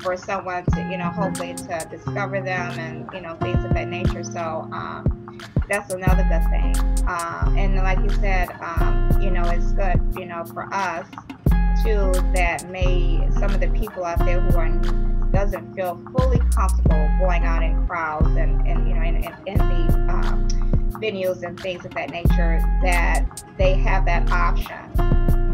for 0.00 0.16
someone 0.16 0.64
to, 0.64 0.80
you 0.90 0.96
know, 0.96 1.10
hopefully 1.10 1.54
to 1.54 1.88
discover 1.90 2.40
them 2.40 2.78
and, 2.78 3.08
you 3.12 3.20
know, 3.20 3.36
things 3.36 3.64
of 3.64 3.74
that 3.74 3.88
nature. 3.88 4.22
So 4.22 4.68
um, 4.72 5.40
that's 5.68 5.92
another 5.92 6.22
good 6.24 6.44
thing. 6.50 7.06
Uh, 7.06 7.54
and 7.56 7.76
like 7.76 7.98
you 7.98 8.10
said, 8.20 8.50
um, 8.60 9.20
you 9.20 9.30
know, 9.30 9.42
it's 9.44 9.72
good, 9.72 10.00
you 10.16 10.26
know, 10.26 10.44
for 10.44 10.72
us 10.72 11.06
too 11.84 12.12
that 12.34 12.68
may 12.70 13.28
some 13.38 13.54
of 13.54 13.60
the 13.60 13.68
people 13.68 14.04
out 14.04 14.18
there 14.24 14.40
who 14.40 14.56
are 14.56 14.66
doesn't 15.32 15.74
feel 15.74 16.00
fully 16.16 16.38
comfortable 16.54 17.08
going 17.20 17.44
out 17.44 17.62
in 17.62 17.86
crowds 17.86 18.26
and, 18.36 18.66
and 18.66 18.88
you 18.88 18.94
know 18.94 19.02
in, 19.02 19.16
in, 19.16 19.34
in 19.46 19.58
the 19.58 20.12
um, 20.12 20.48
venues 21.00 21.42
and 21.42 21.58
things 21.60 21.84
of 21.84 21.92
that 21.94 22.10
nature 22.10 22.60
that 22.82 23.44
they 23.56 23.74
have 23.74 24.04
that 24.04 24.30
option 24.30 24.76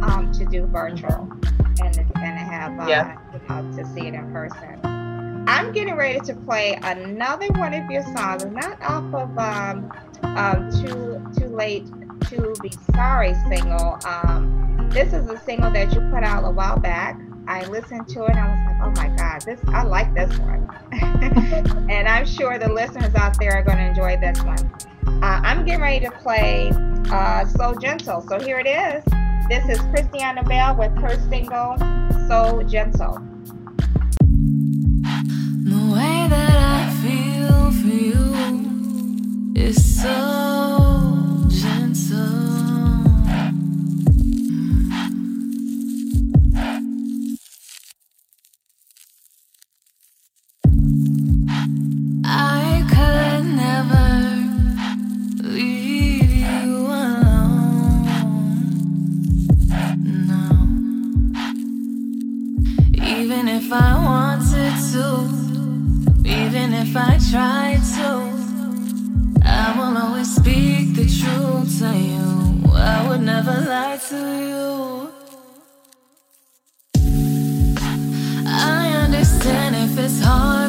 um, 0.02 0.30
to 0.32 0.44
do 0.46 0.66
virtual 0.66 1.28
and 1.82 1.98
and 1.98 2.38
have 2.38 2.78
uh, 2.80 2.86
Yeah. 2.88 3.18
you 3.32 3.40
know, 3.48 3.76
to 3.76 3.84
see 3.94 4.06
it 4.06 4.14
in 4.14 4.32
person. 4.32 4.80
I'm 5.46 5.72
getting 5.72 5.94
ready 5.96 6.20
to 6.20 6.34
play 6.34 6.78
another 6.82 7.48
one 7.56 7.74
of 7.74 7.90
your 7.90 8.02
songs, 8.16 8.44
not 8.46 8.80
off 8.80 9.12
of 9.14 9.38
um, 9.38 9.92
um, 10.22 10.70
too 10.70 11.22
too 11.38 11.48
late 11.48 11.84
to 12.30 12.54
be 12.62 12.70
sorry 12.94 13.34
single. 13.48 13.98
Um, 14.06 14.88
this 14.90 15.12
is 15.12 15.28
a 15.28 15.38
single 15.40 15.70
that 15.72 15.92
you 15.92 16.00
put 16.12 16.22
out 16.22 16.44
a 16.44 16.50
while 16.50 16.78
back. 16.78 17.20
I 17.46 17.64
listened 17.66 18.08
to 18.08 18.24
it 18.24 18.30
and 18.30 18.38
I 18.38 18.48
was 18.48 18.64
like, 18.66 18.76
oh 18.82 19.08
my 19.08 19.16
God, 19.16 19.42
this 19.42 19.60
I 19.68 19.82
like 19.82 20.14
this 20.14 20.38
one. 20.38 20.68
and 21.90 22.08
I'm 22.08 22.24
sure 22.24 22.58
the 22.58 22.72
listeners 22.72 23.14
out 23.14 23.38
there 23.38 23.52
are 23.52 23.62
going 23.62 23.76
to 23.78 23.84
enjoy 23.84 24.16
this 24.16 24.42
one. 24.42 24.58
Uh, 25.22 25.40
I'm 25.42 25.64
getting 25.64 25.82
ready 25.82 26.04
to 26.06 26.10
play 26.10 26.70
uh, 27.10 27.44
So 27.46 27.74
Gentle. 27.74 28.22
So 28.22 28.40
here 28.40 28.58
it 28.58 28.66
is. 28.66 29.04
This 29.48 29.68
is 29.68 29.78
Kristianna 29.86 30.48
Bell 30.48 30.74
with 30.76 30.96
her 31.02 31.20
single 31.28 31.76
So 32.28 32.62
Gentle. 32.62 33.18
The 35.64 35.92
way 35.92 36.26
that 36.30 36.56
I 36.56 36.90
feel 37.02 37.70
for 37.72 37.86
you 37.86 39.54
is 39.54 40.02
so 40.02 40.83
tried 67.34 67.82
to, 67.96 68.10
I 69.42 69.74
will 69.76 69.98
always 69.98 70.36
speak 70.36 70.94
the 70.94 71.06
truth 71.18 71.80
to 71.80 71.90
you. 71.92 72.70
I 72.72 73.08
would 73.08 73.22
never 73.22 73.56
lie 73.72 73.98
to 74.10 74.20
you. 74.50 75.10
I 78.46 78.82
understand 79.04 79.74
if 79.74 79.98
it's 79.98 80.20
hard 80.22 80.63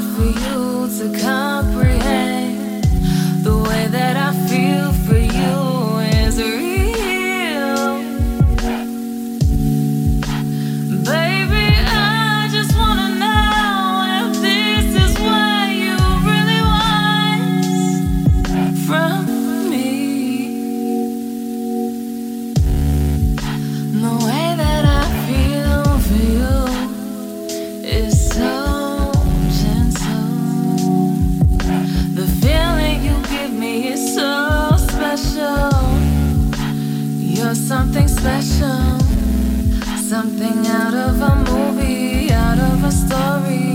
Something 40.16 40.66
out 40.68 40.94
of 40.94 41.22
a 41.22 41.36
movie, 41.52 42.32
out 42.32 42.58
of 42.58 42.86
a 42.86 42.90
story. 42.90 43.68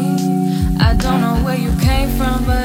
I 0.81 0.94
don't 0.96 1.20
know 1.20 1.37
where 1.44 1.59
you 1.59 1.70
came 1.76 2.09
from, 2.16 2.46
but 2.46 2.60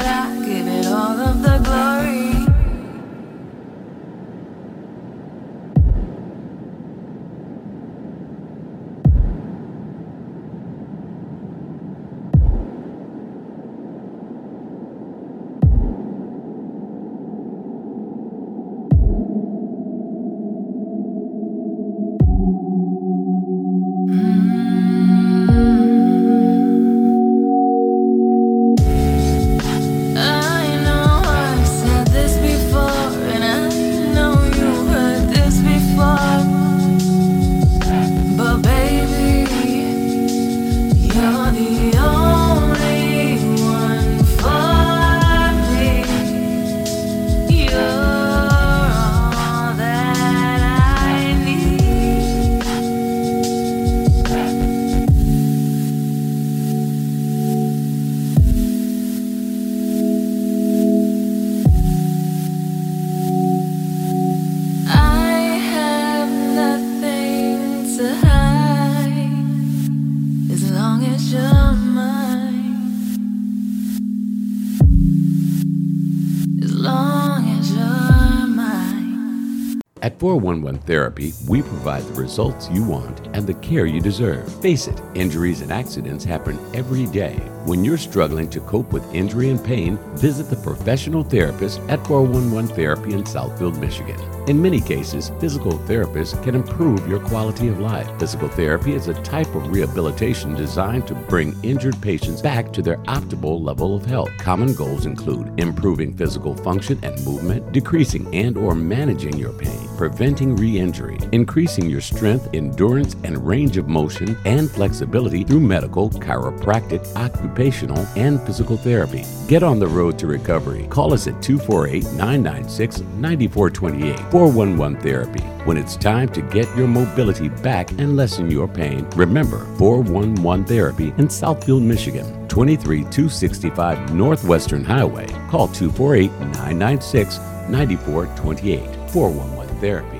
411 80.26 80.80
Therapy, 80.80 81.32
we 81.46 81.62
provide 81.62 82.02
the 82.02 82.20
results 82.20 82.68
you 82.68 82.82
want 82.82 83.28
and 83.32 83.46
the 83.46 83.54
care 83.54 83.86
you 83.86 84.00
deserve. 84.00 84.52
Face 84.60 84.88
it, 84.88 85.00
injuries 85.14 85.60
and 85.60 85.70
accidents 85.70 86.24
happen 86.24 86.58
every 86.74 87.06
day. 87.06 87.36
When 87.64 87.84
you're 87.84 87.96
struggling 87.96 88.50
to 88.50 88.60
cope 88.62 88.92
with 88.92 89.14
injury 89.14 89.50
and 89.50 89.64
pain, 89.64 89.98
visit 90.16 90.50
the 90.50 90.56
professional 90.56 91.22
therapist 91.22 91.78
at 91.88 92.04
411 92.08 92.74
Therapy 92.74 93.12
in 93.12 93.22
Southfield, 93.22 93.78
Michigan. 93.78 94.35
In 94.46 94.62
many 94.62 94.80
cases, 94.80 95.32
physical 95.40 95.72
therapists 95.72 96.40
can 96.44 96.54
improve 96.54 97.08
your 97.08 97.18
quality 97.18 97.66
of 97.66 97.80
life. 97.80 98.08
Physical 98.20 98.48
therapy 98.48 98.94
is 98.94 99.08
a 99.08 99.22
type 99.24 99.52
of 99.56 99.66
rehabilitation 99.72 100.54
designed 100.54 101.08
to 101.08 101.16
bring 101.16 101.52
injured 101.64 102.00
patients 102.00 102.42
back 102.42 102.72
to 102.74 102.80
their 102.80 102.98
optimal 103.08 103.60
level 103.60 103.96
of 103.96 104.06
health. 104.06 104.30
Common 104.38 104.72
goals 104.74 105.04
include 105.04 105.58
improving 105.58 106.16
physical 106.16 106.54
function 106.54 106.96
and 107.02 107.20
movement, 107.24 107.72
decreasing 107.72 108.32
and 108.32 108.56
or 108.56 108.76
managing 108.76 109.36
your 109.36 109.52
pain, 109.52 109.88
preventing 109.96 110.54
re-injury, 110.54 111.18
increasing 111.32 111.90
your 111.90 112.00
strength, 112.00 112.48
endurance, 112.54 113.16
and 113.24 113.44
range 113.44 113.76
of 113.78 113.88
motion 113.88 114.38
and 114.44 114.70
flexibility 114.70 115.42
through 115.42 115.58
medical, 115.58 116.08
chiropractic, 116.08 117.04
occupational, 117.16 118.06
and 118.14 118.40
physical 118.42 118.76
therapy. 118.76 119.24
Get 119.48 119.64
on 119.64 119.80
the 119.80 119.88
road 119.88 120.20
to 120.20 120.28
recovery. 120.28 120.86
Call 120.88 121.12
us 121.12 121.26
at 121.26 121.42
248 121.42 122.04
996 122.12 123.00
9428 123.00 124.35
411 124.36 125.00
Therapy. 125.00 125.40
When 125.64 125.78
it's 125.78 125.96
time 125.96 126.28
to 126.34 126.42
get 126.42 126.68
your 126.76 126.86
mobility 126.86 127.48
back 127.48 127.90
and 127.92 128.16
lessen 128.16 128.50
your 128.50 128.68
pain, 128.68 129.08
remember 129.16 129.64
411 129.78 130.66
Therapy 130.66 131.08
in 131.16 131.28
Southfield, 131.28 131.80
Michigan, 131.80 132.46
23265 132.48 134.14
Northwestern 134.14 134.84
Highway. 134.84 135.26
Call 135.48 135.68
248 135.68 136.30
996 136.32 137.38
9428 137.70 139.10
411 139.10 139.80
Therapy. 139.80 140.15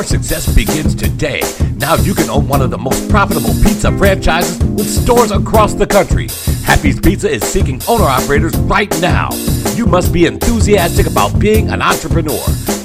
Your 0.00 0.06
success 0.06 0.54
begins 0.54 0.94
today. 0.94 1.42
Now 1.76 1.96
you 1.96 2.14
can 2.14 2.30
own 2.30 2.48
one 2.48 2.62
of 2.62 2.70
the 2.70 2.78
most 2.78 3.06
profitable 3.10 3.52
pizza 3.62 3.92
franchises 3.98 4.58
with 4.64 4.88
stores 4.88 5.30
across 5.30 5.74
the 5.74 5.86
country. 5.86 6.26
Happy's 6.64 6.98
Pizza 6.98 7.30
is 7.30 7.42
seeking 7.42 7.82
owner 7.86 8.04
operators 8.04 8.56
right 8.60 8.90
now. 9.02 9.28
You 9.74 9.84
must 9.84 10.10
be 10.10 10.24
enthusiastic 10.24 11.06
about 11.06 11.38
being 11.38 11.68
an 11.68 11.82
entrepreneur. 11.82 12.40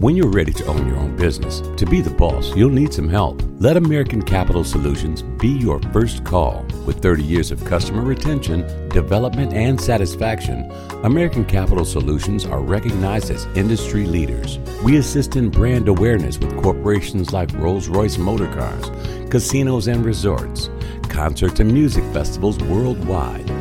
When 0.00 0.16
you're 0.16 0.30
ready 0.30 0.54
to 0.54 0.64
own 0.64 0.88
your 0.88 0.96
own 0.96 1.14
business, 1.14 1.60
to 1.76 1.84
be 1.84 2.00
the 2.00 2.08
boss, 2.08 2.56
you'll 2.56 2.70
need 2.70 2.90
some 2.90 3.06
help. 3.06 3.42
Let 3.58 3.76
American 3.76 4.22
Capital 4.22 4.64
Solutions 4.64 5.20
be 5.20 5.48
your 5.48 5.78
first 5.92 6.24
call. 6.24 6.64
With 6.86 7.02
30 7.02 7.22
years 7.22 7.50
of 7.50 7.62
customer 7.66 8.00
retention, 8.00 8.88
development, 8.88 9.52
and 9.52 9.78
satisfaction, 9.78 10.72
American 11.02 11.44
Capital 11.44 11.84
Solutions 11.84 12.46
are 12.46 12.62
recognized 12.62 13.30
as 13.30 13.44
industry 13.54 14.06
leaders. 14.06 14.58
We 14.82 14.96
assist 14.96 15.36
in 15.36 15.50
brand 15.50 15.86
awareness 15.86 16.38
with 16.38 16.62
corporations 16.62 17.34
like 17.34 17.52
Rolls 17.52 17.88
Royce 17.88 18.16
Motor 18.16 18.50
Cars, 18.54 18.90
casinos 19.30 19.86
and 19.86 20.02
resorts, 20.02 20.70
concerts 21.10 21.60
and 21.60 21.70
music 21.70 22.04
festivals 22.14 22.58
worldwide. 22.60 23.52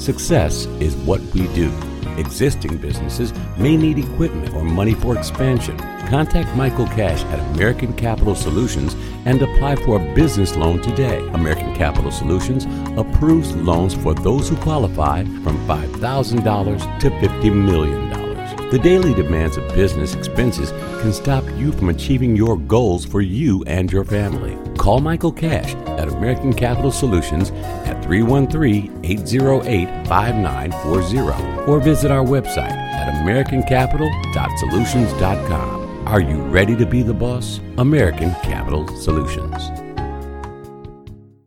Success 0.00 0.64
is 0.80 0.96
what 0.96 1.20
we 1.34 1.48
do. 1.48 1.70
Existing 2.18 2.76
businesses 2.76 3.32
may 3.56 3.76
need 3.76 3.98
equipment 3.98 4.54
or 4.54 4.62
money 4.62 4.94
for 4.94 5.16
expansion. 5.16 5.78
Contact 6.08 6.54
Michael 6.56 6.86
Cash 6.86 7.24
at 7.24 7.40
American 7.54 7.92
Capital 7.94 8.34
Solutions 8.34 8.94
and 9.24 9.40
apply 9.40 9.76
for 9.76 9.96
a 9.96 10.14
business 10.14 10.56
loan 10.56 10.82
today. 10.82 11.18
American 11.28 11.74
Capital 11.74 12.10
Solutions 12.10 12.66
approves 12.98 13.54
loans 13.56 13.94
for 13.94 14.14
those 14.14 14.48
who 14.48 14.56
qualify 14.56 15.22
from 15.22 15.56
$5,000 15.66 17.00
to 17.00 17.10
$50 17.10 17.54
million. 17.54 18.22
The 18.72 18.78
daily 18.78 19.12
demands 19.12 19.58
of 19.58 19.68
business 19.74 20.14
expenses 20.14 20.70
can 21.02 21.12
stop 21.12 21.44
you 21.58 21.72
from 21.72 21.90
achieving 21.90 22.34
your 22.34 22.56
goals 22.56 23.04
for 23.04 23.20
you 23.20 23.62
and 23.66 23.92
your 23.92 24.02
family. 24.04 24.56
Call 24.78 25.00
Michael 25.00 25.30
Cash 25.30 25.74
at 25.98 26.08
American 26.08 26.54
Capital 26.54 26.90
Solutions 26.90 27.50
at 27.84 28.02
313 28.02 29.00
808 29.04 30.06
5940 30.06 31.51
or 31.68 31.80
visit 31.80 32.10
our 32.10 32.24
website 32.24 32.70
at 32.70 33.14
americancapital.solutions.com. 33.22 36.06
Are 36.06 36.20
you 36.20 36.42
ready 36.42 36.76
to 36.76 36.84
be 36.84 37.02
the 37.02 37.14
boss? 37.14 37.60
American 37.78 38.32
Capital 38.42 38.86
Solutions. 39.00 39.91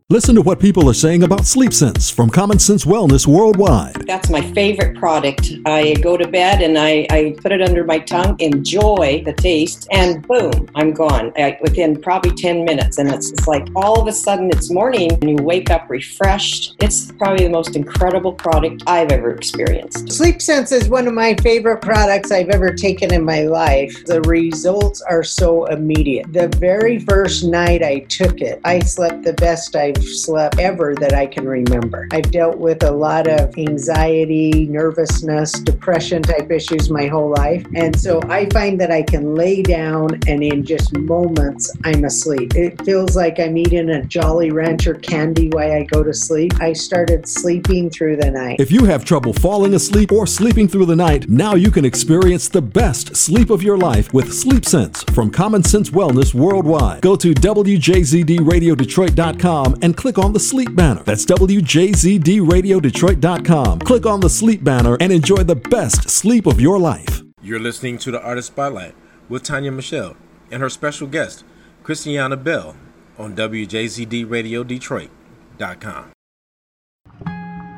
Listen 0.08 0.36
to 0.36 0.40
what 0.40 0.60
people 0.60 0.88
are 0.88 0.94
saying 0.94 1.24
about 1.24 1.44
Sleep 1.44 1.72
Sense 1.72 2.10
from 2.10 2.30
Common 2.30 2.60
Sense 2.60 2.84
Wellness 2.84 3.26
Worldwide. 3.26 4.06
That's 4.06 4.30
my 4.30 4.40
favorite 4.52 4.96
product. 4.96 5.50
I 5.66 5.94
go 5.94 6.16
to 6.16 6.28
bed 6.28 6.62
and 6.62 6.78
I, 6.78 7.08
I 7.10 7.34
put 7.42 7.50
it 7.50 7.60
under 7.60 7.82
my 7.82 7.98
tongue, 7.98 8.36
enjoy 8.38 9.24
the 9.24 9.32
taste, 9.32 9.88
and 9.90 10.24
boom, 10.28 10.70
I'm 10.76 10.92
gone 10.92 11.32
I, 11.36 11.58
within 11.60 12.00
probably 12.00 12.30
10 12.30 12.64
minutes. 12.64 12.98
And 12.98 13.12
it's, 13.12 13.32
it's 13.32 13.48
like 13.48 13.66
all 13.74 14.00
of 14.00 14.06
a 14.06 14.12
sudden 14.12 14.48
it's 14.50 14.70
morning 14.70 15.10
and 15.10 15.28
you 15.28 15.44
wake 15.44 15.70
up 15.70 15.90
refreshed. 15.90 16.76
It's 16.78 17.10
probably 17.10 17.42
the 17.42 17.50
most 17.50 17.74
incredible 17.74 18.32
product 18.32 18.84
I've 18.86 19.10
ever 19.10 19.32
experienced. 19.32 20.12
Sleep 20.12 20.40
Sense 20.40 20.70
is 20.70 20.88
one 20.88 21.08
of 21.08 21.14
my 21.14 21.34
favorite 21.42 21.82
products 21.82 22.30
I've 22.30 22.50
ever 22.50 22.72
taken 22.72 23.12
in 23.12 23.24
my 23.24 23.42
life. 23.42 24.04
The 24.04 24.22
results 24.22 25.02
are 25.02 25.24
so 25.24 25.64
immediate. 25.64 26.32
The 26.32 26.46
very 26.58 27.00
first 27.00 27.42
night 27.42 27.82
I 27.82 28.06
took 28.08 28.40
it, 28.40 28.60
I 28.64 28.78
slept 28.78 29.24
the 29.24 29.32
best 29.32 29.74
I've 29.74 29.95
slept 30.02 30.58
ever 30.58 30.94
that 30.96 31.14
I 31.14 31.26
can 31.26 31.46
remember. 31.46 32.08
I've 32.12 32.30
dealt 32.30 32.58
with 32.58 32.82
a 32.82 32.90
lot 32.90 33.26
of 33.26 33.56
anxiety, 33.58 34.66
nervousness, 34.66 35.52
depression 35.52 36.22
type 36.22 36.50
issues 36.50 36.90
my 36.90 37.06
whole 37.06 37.30
life. 37.30 37.64
And 37.74 37.98
so 37.98 38.20
I 38.28 38.48
find 38.50 38.80
that 38.80 38.90
I 38.90 39.02
can 39.02 39.34
lay 39.34 39.62
down 39.62 40.20
and 40.26 40.42
in 40.42 40.64
just 40.64 40.96
moments 40.96 41.72
I'm 41.84 42.04
asleep. 42.04 42.54
It 42.54 42.82
feels 42.84 43.16
like 43.16 43.38
I'm 43.38 43.56
eating 43.56 43.90
a 43.90 44.02
Jolly 44.04 44.50
Rancher 44.50 44.94
candy 44.94 45.48
while 45.48 45.72
I 45.72 45.84
go 45.84 46.02
to 46.02 46.14
sleep. 46.14 46.60
I 46.60 46.72
started 46.72 47.28
sleeping 47.28 47.90
through 47.90 48.16
the 48.16 48.30
night. 48.30 48.60
If 48.60 48.72
you 48.72 48.84
have 48.84 49.04
trouble 49.04 49.32
falling 49.32 49.74
asleep 49.74 50.12
or 50.12 50.26
sleeping 50.26 50.68
through 50.68 50.86
the 50.86 50.96
night, 50.96 51.28
now 51.28 51.54
you 51.54 51.70
can 51.70 51.84
experience 51.84 52.48
the 52.48 52.62
best 52.62 53.16
sleep 53.16 53.50
of 53.50 53.62
your 53.62 53.76
life 53.76 54.12
with 54.12 54.32
Sleep 54.32 54.64
Sense 54.64 55.02
from 55.04 55.30
Common 55.30 55.62
Sense 55.62 55.90
Wellness 55.90 56.34
Worldwide. 56.34 57.02
Go 57.02 57.14
to 57.16 57.34
WJZDRadioDetroit.com 57.34 59.76
and 59.86 59.96
click 59.96 60.18
on 60.18 60.32
the 60.32 60.40
sleep 60.40 60.74
banner. 60.74 61.04
That's 61.04 61.24
WJZDRadioDetroit.com. 61.26 63.78
Click 63.78 64.04
on 64.04 64.18
the 64.18 64.28
sleep 64.28 64.64
banner 64.64 64.96
and 65.00 65.12
enjoy 65.12 65.44
the 65.44 65.54
best 65.54 66.10
sleep 66.10 66.46
of 66.46 66.60
your 66.60 66.80
life. 66.80 67.22
You're 67.40 67.60
listening 67.60 67.98
to 67.98 68.10
the 68.10 68.20
Artist 68.20 68.48
Spotlight 68.48 68.96
with 69.28 69.44
Tonya 69.44 69.72
Michelle 69.72 70.16
and 70.50 70.60
her 70.60 70.68
special 70.68 71.06
guest, 71.06 71.44
Kristianna 71.84 72.42
Bell, 72.42 72.74
on 73.16 73.36
WJZDRadioDetroit.com. 73.36 76.12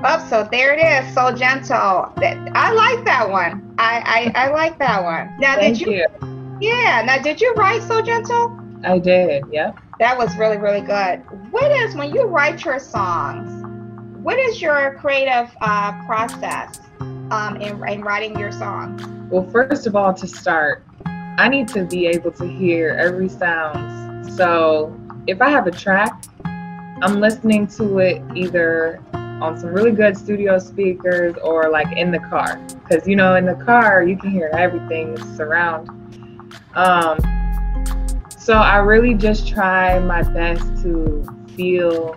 Oh, 0.00 0.26
so 0.30 0.46
there 0.50 0.74
it 0.74 0.80
is. 0.80 1.12
So 1.14 1.32
gentle. 1.32 2.10
I 2.16 2.72
like 2.72 3.04
that 3.04 3.28
one. 3.28 3.74
I 3.78 4.32
I, 4.34 4.46
I 4.46 4.48
like 4.50 4.78
that 4.78 5.04
one. 5.04 5.28
Now, 5.38 5.56
Thank 5.56 5.76
did 5.78 5.86
you, 5.86 5.92
you. 5.92 6.06
Yeah. 6.60 7.02
Now, 7.04 7.20
did 7.20 7.40
you 7.40 7.52
write 7.54 7.82
so 7.82 8.00
gentle? 8.00 8.56
I 8.84 8.98
did. 8.98 9.44
Yep. 9.50 9.78
That 9.98 10.16
was 10.16 10.36
really 10.36 10.58
really 10.58 10.80
good. 10.80 11.22
What 11.50 11.70
is 11.72 11.94
when 11.94 12.14
you 12.14 12.24
write 12.24 12.64
your 12.64 12.78
songs? 12.78 13.64
What 14.22 14.38
is 14.38 14.60
your 14.60 14.96
creative 15.00 15.50
uh, 15.60 16.04
process 16.04 16.80
um, 17.30 17.56
in, 17.60 17.82
in 17.88 18.00
writing 18.02 18.38
your 18.38 18.52
songs? 18.52 19.02
Well, 19.30 19.48
first 19.50 19.86
of 19.86 19.94
all, 19.94 20.12
to 20.14 20.26
start, 20.26 20.84
I 21.06 21.48
need 21.48 21.68
to 21.68 21.84
be 21.84 22.06
able 22.06 22.32
to 22.32 22.46
hear 22.46 22.96
every 22.98 23.28
sound. 23.28 24.32
So 24.34 24.98
if 25.26 25.40
I 25.40 25.50
have 25.50 25.66
a 25.66 25.70
track, 25.70 26.24
I'm 26.44 27.20
listening 27.20 27.68
to 27.68 27.98
it 27.98 28.22
either 28.34 29.00
on 29.12 29.56
some 29.58 29.70
really 29.70 29.92
good 29.92 30.16
studio 30.16 30.58
speakers 30.58 31.36
or 31.42 31.70
like 31.70 31.96
in 31.96 32.10
the 32.10 32.18
car. 32.18 32.60
Because, 32.82 33.06
you 33.06 33.14
know, 33.14 33.36
in 33.36 33.46
the 33.46 33.54
car, 33.54 34.02
you 34.02 34.16
can 34.16 34.30
hear 34.30 34.50
everything 34.52 35.16
surround. 35.36 35.88
Um, 36.74 37.18
so 38.48 38.54
I 38.54 38.78
really 38.78 39.12
just 39.12 39.46
try 39.46 39.98
my 39.98 40.22
best 40.22 40.62
to 40.82 41.22
feel 41.54 42.16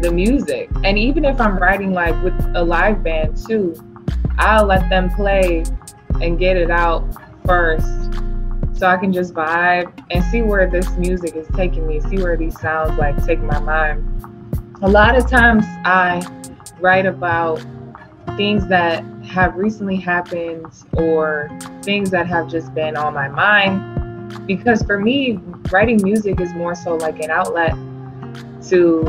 the 0.00 0.12
music. 0.12 0.70
And 0.84 0.96
even 0.96 1.24
if 1.24 1.40
I'm 1.40 1.58
writing 1.58 1.92
like 1.92 2.14
with 2.22 2.40
a 2.54 2.62
live 2.62 3.02
band 3.02 3.36
too, 3.36 3.74
I'll 4.38 4.66
let 4.66 4.88
them 4.88 5.10
play 5.10 5.64
and 6.20 6.38
get 6.38 6.56
it 6.56 6.70
out 6.70 7.04
first 7.44 7.88
so 8.74 8.86
I 8.86 8.96
can 8.98 9.12
just 9.12 9.34
vibe 9.34 9.92
and 10.12 10.22
see 10.26 10.42
where 10.42 10.70
this 10.70 10.88
music 10.92 11.34
is 11.34 11.48
taking 11.56 11.88
me, 11.88 11.98
see 12.02 12.18
where 12.18 12.36
these 12.36 12.56
sounds 12.60 12.96
like 12.96 13.16
take 13.26 13.40
my 13.40 13.58
mind. 13.58 14.04
A 14.82 14.88
lot 14.88 15.16
of 15.16 15.28
times 15.28 15.64
I 15.84 16.24
write 16.78 17.04
about 17.04 17.56
things 18.36 18.68
that 18.68 19.02
have 19.24 19.56
recently 19.56 19.96
happened 19.96 20.66
or 20.92 21.50
things 21.82 22.12
that 22.12 22.28
have 22.28 22.48
just 22.48 22.72
been 22.76 22.96
on 22.96 23.12
my 23.12 23.26
mind 23.26 24.05
because 24.46 24.82
for 24.82 24.98
me 24.98 25.38
writing 25.70 26.02
music 26.02 26.40
is 26.40 26.52
more 26.54 26.74
so 26.74 26.96
like 26.96 27.20
an 27.22 27.30
outlet 27.30 27.74
to 28.68 29.04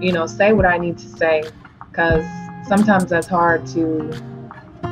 you 0.00 0.12
know 0.12 0.26
say 0.26 0.52
what 0.52 0.66
i 0.66 0.76
need 0.78 0.98
to 0.98 1.08
say 1.08 1.42
because 1.90 2.24
sometimes 2.66 3.06
that's 3.06 3.26
hard 3.26 3.66
to 3.66 4.10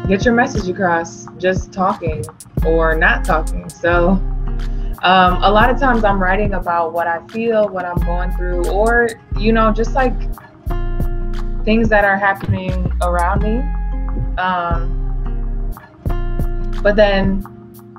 get 0.08 0.24
your 0.24 0.34
message 0.34 0.68
across 0.68 1.26
just 1.38 1.72
talking 1.72 2.24
or 2.66 2.94
not 2.94 3.24
talking. 3.24 3.68
So 3.68 4.20
um, 5.02 5.42
a 5.42 5.50
lot 5.50 5.68
of 5.68 5.80
times 5.80 6.04
i'm 6.04 6.22
writing 6.22 6.54
about 6.54 6.92
what 6.92 7.08
i 7.08 7.26
feel 7.26 7.68
what 7.68 7.84
i'm 7.84 7.98
going 8.04 8.30
through 8.36 8.64
or 8.70 9.08
you 9.36 9.52
know 9.52 9.72
just 9.72 9.94
like 9.94 10.14
things 11.64 11.88
that 11.88 12.04
are 12.04 12.16
happening 12.16 12.92
around 13.02 13.42
me 13.42 13.58
um, 14.38 14.98
but 16.82 16.94
then 16.94 17.44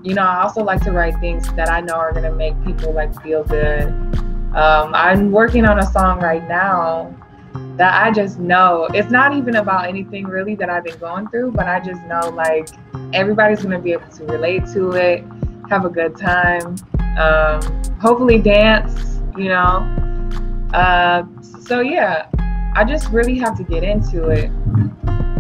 you 0.04 0.14
know 0.14 0.22
i 0.22 0.42
also 0.42 0.64
like 0.64 0.82
to 0.82 0.92
write 0.92 1.18
things 1.20 1.52
that 1.54 1.70
i 1.70 1.80
know 1.80 1.94
are 1.94 2.12
going 2.12 2.24
to 2.24 2.36
make 2.36 2.54
people 2.66 2.92
like 2.94 3.14
feel 3.22 3.44
good. 3.44 3.88
Um, 4.54 4.94
i'm 4.94 5.32
working 5.32 5.66
on 5.66 5.80
a 5.80 5.86
song 5.92 6.20
right 6.20 6.48
now 6.48 7.16
that 7.78 8.04
i 8.04 8.12
just 8.12 8.38
know 8.38 8.88
it's 8.94 9.10
not 9.10 9.34
even 9.34 9.56
about 9.56 9.88
anything 9.88 10.26
really 10.26 10.56
that 10.56 10.70
i've 10.70 10.84
been 10.84 10.98
going 11.00 11.28
through 11.30 11.52
but 11.52 11.68
i 11.68 11.80
just 11.80 12.02
know 12.04 12.30
like 12.30 12.70
everybody's 13.14 13.64
going 13.64 13.72
to 13.72 13.80
be 13.80 13.94
able 13.94 14.08
to 14.10 14.26
relate 14.26 14.66
to 14.74 14.92
it 14.92 15.24
have 15.70 15.86
a 15.86 15.90
good 15.90 16.16
time 16.16 16.76
um, 17.18 17.62
hopefully 18.00 18.40
dance 18.40 19.20
you 19.38 19.50
know? 19.50 19.90
Uh, 20.74 21.24
so 21.66 21.80
yeah 21.80 22.28
i 22.76 22.84
just 22.84 23.10
really 23.10 23.38
have 23.38 23.58
to 23.58 23.64
get 23.64 23.84
into 23.84 24.30
it 24.30 24.52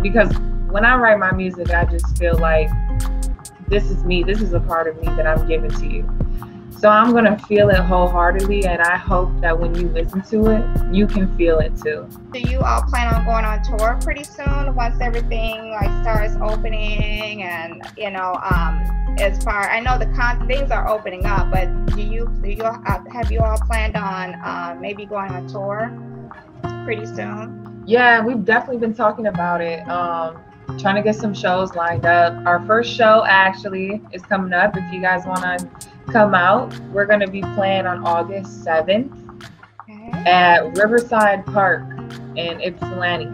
because 0.01 0.31
when 0.73 0.85
I 0.85 0.95
write 0.97 1.19
my 1.19 1.31
music, 1.31 1.69
I 1.69 1.85
just 1.85 2.17
feel 2.17 2.35
like 2.39 2.67
this 3.73 3.89
is 3.89 4.03
me. 4.03 4.21
This 4.21 4.39
is 4.39 4.53
a 4.53 4.59
part 4.59 4.87
of 4.87 5.01
me 5.01 5.07
that 5.15 5.25
I'm 5.25 5.47
giving 5.47 5.71
to 5.71 5.87
you. 5.87 6.07
So 6.77 6.89
I'm 6.89 7.11
going 7.11 7.25
to 7.25 7.37
feel 7.47 7.69
it 7.69 7.77
wholeheartedly. 7.77 8.67
And 8.67 8.79
I 8.81 8.97
hope 8.97 9.29
that 9.41 9.57
when 9.57 9.73
you 9.73 9.87
listen 9.87 10.21
to 10.21 10.51
it, 10.51 10.93
you 10.93 11.07
can 11.07 11.35
feel 11.35 11.57
it 11.57 11.75
too. 11.81 12.07
Do 12.31 12.39
you 12.39 12.59
all 12.59 12.83
plan 12.83 13.11
on 13.15 13.25
going 13.25 13.45
on 13.45 13.63
tour 13.63 13.97
pretty 14.03 14.23
soon 14.23 14.75
once 14.75 15.01
everything 15.01 15.71
like 15.71 15.89
starts 16.03 16.35
opening 16.39 17.41
and, 17.41 17.81
you 17.97 18.11
know, 18.11 18.35
um, 18.51 19.17
as 19.19 19.43
far 19.43 19.69
I 19.69 19.79
know 19.79 19.97
the 19.97 20.07
con 20.07 20.47
things 20.47 20.69
are 20.69 20.87
opening 20.87 21.25
up, 21.25 21.51
but 21.51 21.67
do 21.95 22.01
you 22.01 22.27
do 22.41 22.49
you 22.49 22.63
uh, 22.63 23.03
have 23.11 23.31
you 23.31 23.39
all 23.39 23.57
planned 23.59 23.95
on 23.95 24.33
uh, 24.35 24.75
maybe 24.79 25.05
going 25.05 25.31
on 25.31 25.47
tour 25.47 25.91
pretty 26.83 27.05
soon? 27.05 27.83
Yeah, 27.85 28.23
we've 28.23 28.43
definitely 28.43 28.79
been 28.79 28.95
talking 28.95 29.27
about 29.27 29.61
it. 29.61 29.87
Um, 29.87 30.43
trying 30.79 30.95
to 30.95 31.01
get 31.01 31.15
some 31.15 31.33
shows 31.33 31.75
lined 31.75 32.05
up. 32.05 32.45
Our 32.45 32.65
first 32.65 32.93
show 32.93 33.23
actually 33.25 34.01
is 34.11 34.21
coming 34.21 34.53
up. 34.53 34.75
If 34.75 34.93
you 34.93 35.01
guys 35.01 35.25
want 35.25 35.41
to 35.41 35.89
come 36.11 36.33
out, 36.33 36.77
we're 36.91 37.05
going 37.05 37.19
to 37.19 37.27
be 37.27 37.41
playing 37.55 37.85
on 37.85 38.05
August 38.05 38.65
7th 38.65 39.11
okay. 39.81 40.29
at 40.29 40.77
Riverside 40.77 41.45
Park 41.45 41.83
in 42.35 42.61
Ypsilanti. 42.61 43.25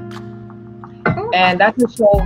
And 1.34 1.60
that's 1.60 1.82
a 1.82 1.90
show. 1.90 2.22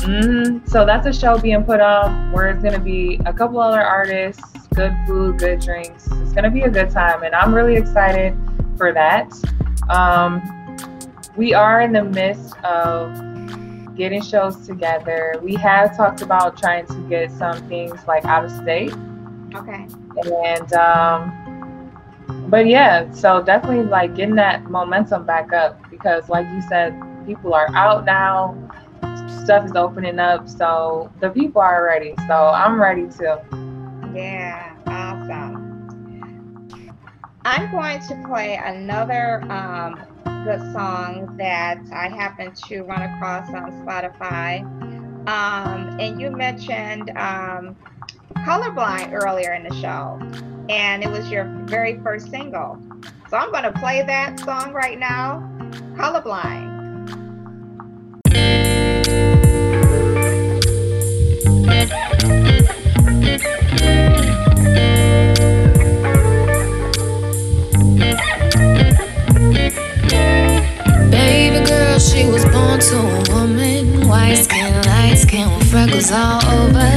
Mm-hmm, 0.00 0.66
so 0.66 0.86
that's 0.86 1.06
a 1.06 1.12
show 1.12 1.38
being 1.38 1.64
put 1.64 1.80
on 1.80 2.30
where 2.32 2.48
it's 2.48 2.62
going 2.62 2.74
to 2.74 2.80
be 2.80 3.20
a 3.26 3.32
couple 3.32 3.58
other 3.60 3.82
artists, 3.82 4.42
good 4.74 4.96
food, 5.06 5.38
good 5.38 5.60
drinks. 5.60 6.06
It's 6.06 6.32
going 6.32 6.44
to 6.44 6.50
be 6.50 6.62
a 6.62 6.70
good 6.70 6.90
time, 6.90 7.24
and 7.24 7.34
I'm 7.34 7.52
really 7.52 7.76
excited 7.76 8.36
for 8.76 8.92
that. 8.92 9.32
Um, 9.90 10.40
we 11.36 11.52
are 11.52 11.80
in 11.80 11.92
the 11.92 12.04
midst 12.04 12.56
of 12.58 13.27
getting 13.98 14.22
shows 14.22 14.66
together. 14.66 15.34
We 15.42 15.56
have 15.56 15.96
talked 15.96 16.22
about 16.22 16.56
trying 16.56 16.86
to 16.86 17.08
get 17.08 17.32
some 17.32 17.68
things 17.68 17.98
like 18.06 18.24
out 18.24 18.44
of 18.44 18.52
state. 18.52 18.94
Okay. 19.54 19.86
And 20.44 20.72
um 20.72 21.34
but 22.48 22.66
yeah, 22.66 23.10
so 23.12 23.42
definitely 23.42 23.84
like 23.84 24.14
getting 24.14 24.36
that 24.36 24.70
momentum 24.70 25.26
back 25.26 25.52
up 25.52 25.78
because 25.90 26.28
like 26.28 26.46
you 26.48 26.62
said, 26.62 26.98
people 27.26 27.52
are 27.52 27.68
out 27.74 28.04
now. 28.04 28.56
Stuff 29.44 29.66
is 29.66 29.72
opening 29.72 30.18
up, 30.18 30.48
so 30.48 31.10
the 31.20 31.30
people 31.30 31.60
are 31.60 31.84
ready. 31.84 32.14
So 32.26 32.34
I'm 32.34 32.80
ready 32.80 33.08
too. 33.08 33.36
Yeah, 34.14 34.74
awesome. 34.86 35.68
I'm 37.44 37.70
going 37.70 38.00
to 38.00 38.28
play 38.28 38.60
another 38.62 39.42
um, 39.50 40.00
good 40.44 40.60
song 40.72 41.34
that 41.38 41.78
I 41.92 42.08
happened 42.08 42.56
to 42.68 42.82
run 42.82 43.02
across 43.02 43.48
on 43.48 43.70
Spotify. 43.84 44.62
Um, 45.28 45.98
and 46.00 46.20
you 46.20 46.30
mentioned 46.30 47.10
um, 47.10 47.76
Colorblind 48.46 49.12
earlier 49.12 49.52
in 49.52 49.64
the 49.64 49.74
show, 49.74 50.18
and 50.68 51.02
it 51.02 51.10
was 51.10 51.30
your 51.30 51.44
very 51.64 51.98
first 52.00 52.30
single. 52.30 52.78
So 53.28 53.36
I'm 53.36 53.50
going 53.50 53.64
to 53.64 53.72
play 53.72 54.02
that 54.02 54.40
song 54.40 54.72
right 54.72 54.98
now 54.98 55.48
Colorblind. 55.98 56.68
She 71.98 72.26
was 72.28 72.44
born 72.44 72.78
to 72.78 72.98
a 72.98 73.34
woman. 73.34 74.06
White 74.06 74.36
skin, 74.36 74.72
light 74.86 75.16
skin, 75.16 75.48
with 75.56 75.70
freckles 75.70 76.12
all 76.12 76.40
over. 76.46 76.90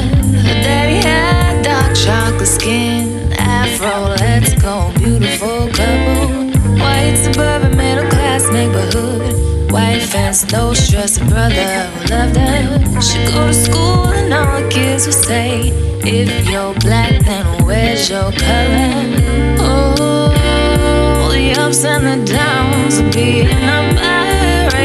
Her 0.46 0.58
daddy 0.62 1.06
had 1.08 1.64
dark 1.64 1.96
chocolate 1.96 2.48
skin. 2.48 3.34
Afro, 3.34 4.16
let's 4.20 4.54
go, 4.62 4.92
beautiful 4.98 5.68
couple. 5.70 6.52
White 6.78 7.16
suburban 7.18 7.76
middle 7.76 8.10
class 8.10 8.52
neighborhood. 8.52 9.72
White 9.72 10.04
fence, 10.04 10.52
no 10.52 10.74
stress, 10.74 11.18
a 11.18 11.26
brother 11.26 11.56
who 11.56 12.14
loved 12.14 12.38
her. 12.38 13.02
She 13.02 13.26
go 13.26 13.48
to 13.48 13.54
school 13.54 14.06
and 14.14 14.32
all 14.34 14.62
the 14.62 14.70
kids 14.70 15.08
would 15.08 15.16
say, 15.16 15.70
If 16.04 16.48
you're 16.50 16.76
black, 16.76 17.24
then 17.26 17.66
where's 17.66 18.10
your 18.10 18.32
color? 18.32 18.94
Oh, 19.60 21.30
the 21.32 21.56
ups 21.60 21.84
and 21.86 22.06
the 22.06 22.32
downs 22.34 23.00
of 23.00 23.12
being 23.12 23.48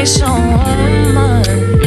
a 0.05 0.29
woman. 0.29 1.79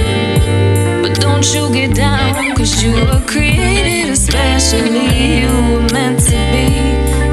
But 1.03 1.21
don't 1.21 1.47
you 1.55 1.73
get 1.73 1.95
down, 1.95 2.57
cause 2.57 2.83
you 2.83 2.93
were 2.93 3.23
created 3.25 4.11
especially. 4.11 5.43
You 5.43 5.49
were 5.49 5.87
meant 5.93 6.19
to 6.27 6.39
be. 6.51 6.67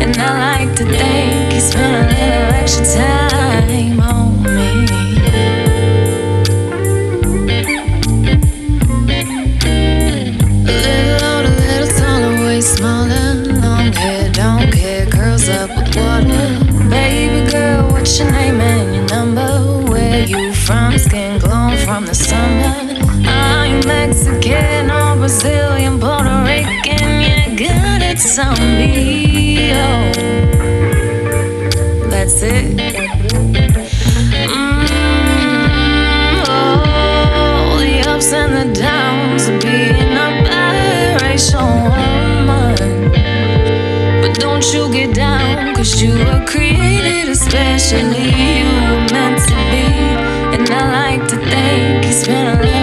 And 0.04 0.16
I 0.18 0.58
like 0.58 0.76
to 0.78 0.86
think 0.86 1.54
you 1.54 1.62
spent 1.62 1.94
a 1.96 2.08
little 2.14 2.54
extra 2.54 2.86
time 2.86 3.27
Oh, 28.40 28.54
that's 32.08 32.44
it. 32.44 32.80
Oh, 36.48 37.78
the 37.80 38.04
ups 38.08 38.32
and 38.34 38.54
the 38.54 38.80
downs 38.80 39.48
of 39.48 39.60
being 39.60 40.14
a 40.14 40.30
biracial 40.46 41.66
woman. 42.46 43.12
But 44.22 44.40
don't 44.40 44.72
you 44.72 44.92
get 44.92 45.16
down, 45.16 45.74
cause 45.76 46.00
you 46.00 46.14
were 46.14 46.46
created 46.46 47.30
especially. 47.30 48.30
You 48.60 48.66
were 48.66 49.08
meant 49.12 49.40
to 49.48 49.56
be. 49.72 49.88
And 50.56 50.70
I 50.70 51.10
like 51.10 51.28
to 51.30 51.38
think 51.38 52.06
you 52.06 52.12
spent 52.12 52.64
a 52.64 52.77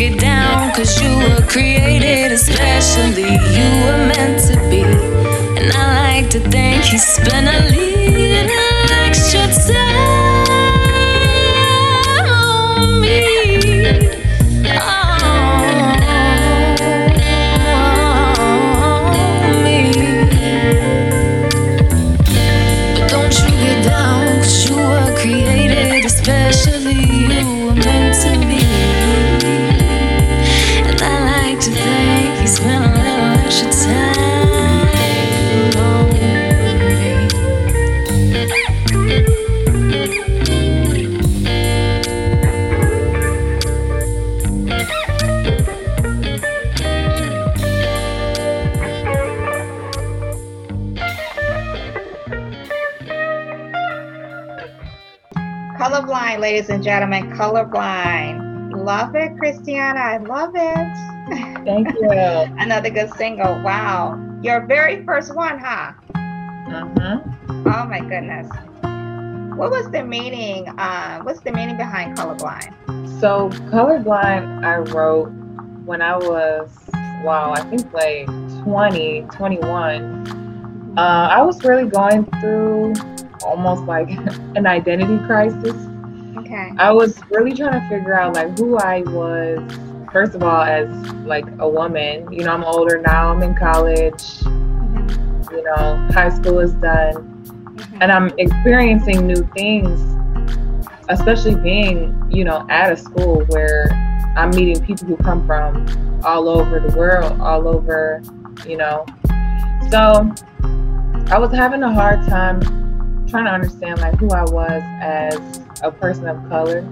get 0.00 0.18
down, 0.18 0.72
cause 0.74 0.98
you 1.02 1.10
were 1.14 1.44
created 1.46 2.32
especially. 2.32 3.36
You 3.56 3.68
were 3.84 4.00
meant 4.08 4.40
to 4.48 4.56
be. 4.70 4.80
And 5.60 5.70
I 5.76 6.22
like 6.22 6.30
to 6.30 6.40
think 6.40 6.84
he 6.84 6.96
spent 6.96 7.46
a 7.46 7.59
and 56.70 56.82
gentlemen, 56.82 57.30
colorblind. 57.32 58.74
Love 58.76 59.14
it, 59.16 59.34
Kristianna. 59.36 59.96
I 59.96 60.16
love 60.18 60.52
it. 60.54 61.64
Thank 61.64 61.88
you. 62.00 62.10
Another 62.10 62.90
good 62.90 63.12
single. 63.14 63.60
Wow. 63.62 64.18
Your 64.42 64.64
very 64.66 65.04
first 65.04 65.34
one, 65.34 65.58
huh? 65.58 65.92
Uh-huh. 66.14 67.20
Oh 67.48 67.86
my 67.86 68.00
goodness. 68.00 68.48
What 69.56 69.70
was 69.70 69.90
the 69.90 70.02
meaning? 70.02 70.68
Uh, 70.68 71.20
what's 71.22 71.40
the 71.40 71.52
meaning 71.52 71.76
behind 71.76 72.16
colorblind? 72.16 72.72
So, 73.20 73.50
Colorblind, 73.70 74.64
I 74.64 74.78
wrote 74.78 75.26
when 75.84 76.00
I 76.00 76.16
was, 76.16 76.70
wow, 77.22 77.52
I 77.52 77.62
think 77.68 77.92
like 77.92 78.26
20, 78.62 79.22
21. 79.32 80.94
Uh, 80.96 81.00
I 81.00 81.42
was 81.42 81.62
really 81.64 81.88
going 81.88 82.24
through 82.40 82.94
almost 83.44 83.82
like 83.82 84.08
an 84.56 84.66
identity 84.66 85.18
crisis. 85.26 85.89
Okay. 86.40 86.72
I 86.78 86.92
was 86.92 87.18
really 87.30 87.52
trying 87.54 87.80
to 87.80 87.88
figure 87.88 88.14
out 88.18 88.34
like 88.34 88.56
who 88.58 88.76
I 88.78 89.02
was, 89.02 89.60
first 90.12 90.34
of 90.34 90.42
all, 90.42 90.62
as 90.62 90.88
like 91.26 91.44
a 91.58 91.68
woman. 91.68 92.32
You 92.32 92.44
know, 92.44 92.52
I'm 92.54 92.64
older 92.64 93.00
now, 93.00 93.32
I'm 93.32 93.42
in 93.42 93.54
college, 93.54 94.22
Mhm, 94.44 95.50
you 95.52 95.62
know, 95.62 96.08
high 96.12 96.30
school 96.30 96.58
is 96.60 96.72
done. 96.74 97.14
mhm. 97.76 97.98
and 98.02 98.12
I'm 98.12 98.30
experiencing 98.38 99.26
new 99.26 99.42
things, 99.56 100.00
especially 101.08 101.56
being, 101.56 102.14
you 102.30 102.44
know, 102.44 102.66
at 102.68 102.92
a 102.92 102.96
school 102.96 103.44
where 103.48 103.88
I'm 104.36 104.50
meeting 104.50 104.84
people 104.84 105.06
who 105.06 105.16
come 105.18 105.46
from 105.46 105.86
all 106.24 106.48
over 106.48 106.78
the 106.80 106.96
world, 106.96 107.40
all 107.40 107.66
over, 107.68 108.22
you 108.66 108.76
know. 108.76 109.04
So 109.90 110.30
I 111.30 111.38
was 111.38 111.50
having 111.52 111.82
a 111.82 111.92
hard 111.92 112.26
time 112.28 112.60
trying 113.28 113.44
to 113.44 113.50
understand 113.50 114.00
like 114.00 114.16
who 114.18 114.28
I 114.30 114.42
was 114.44 114.82
as 115.00 115.60
a 115.82 115.90
person 115.90 116.28
of 116.28 116.36
color 116.48 116.86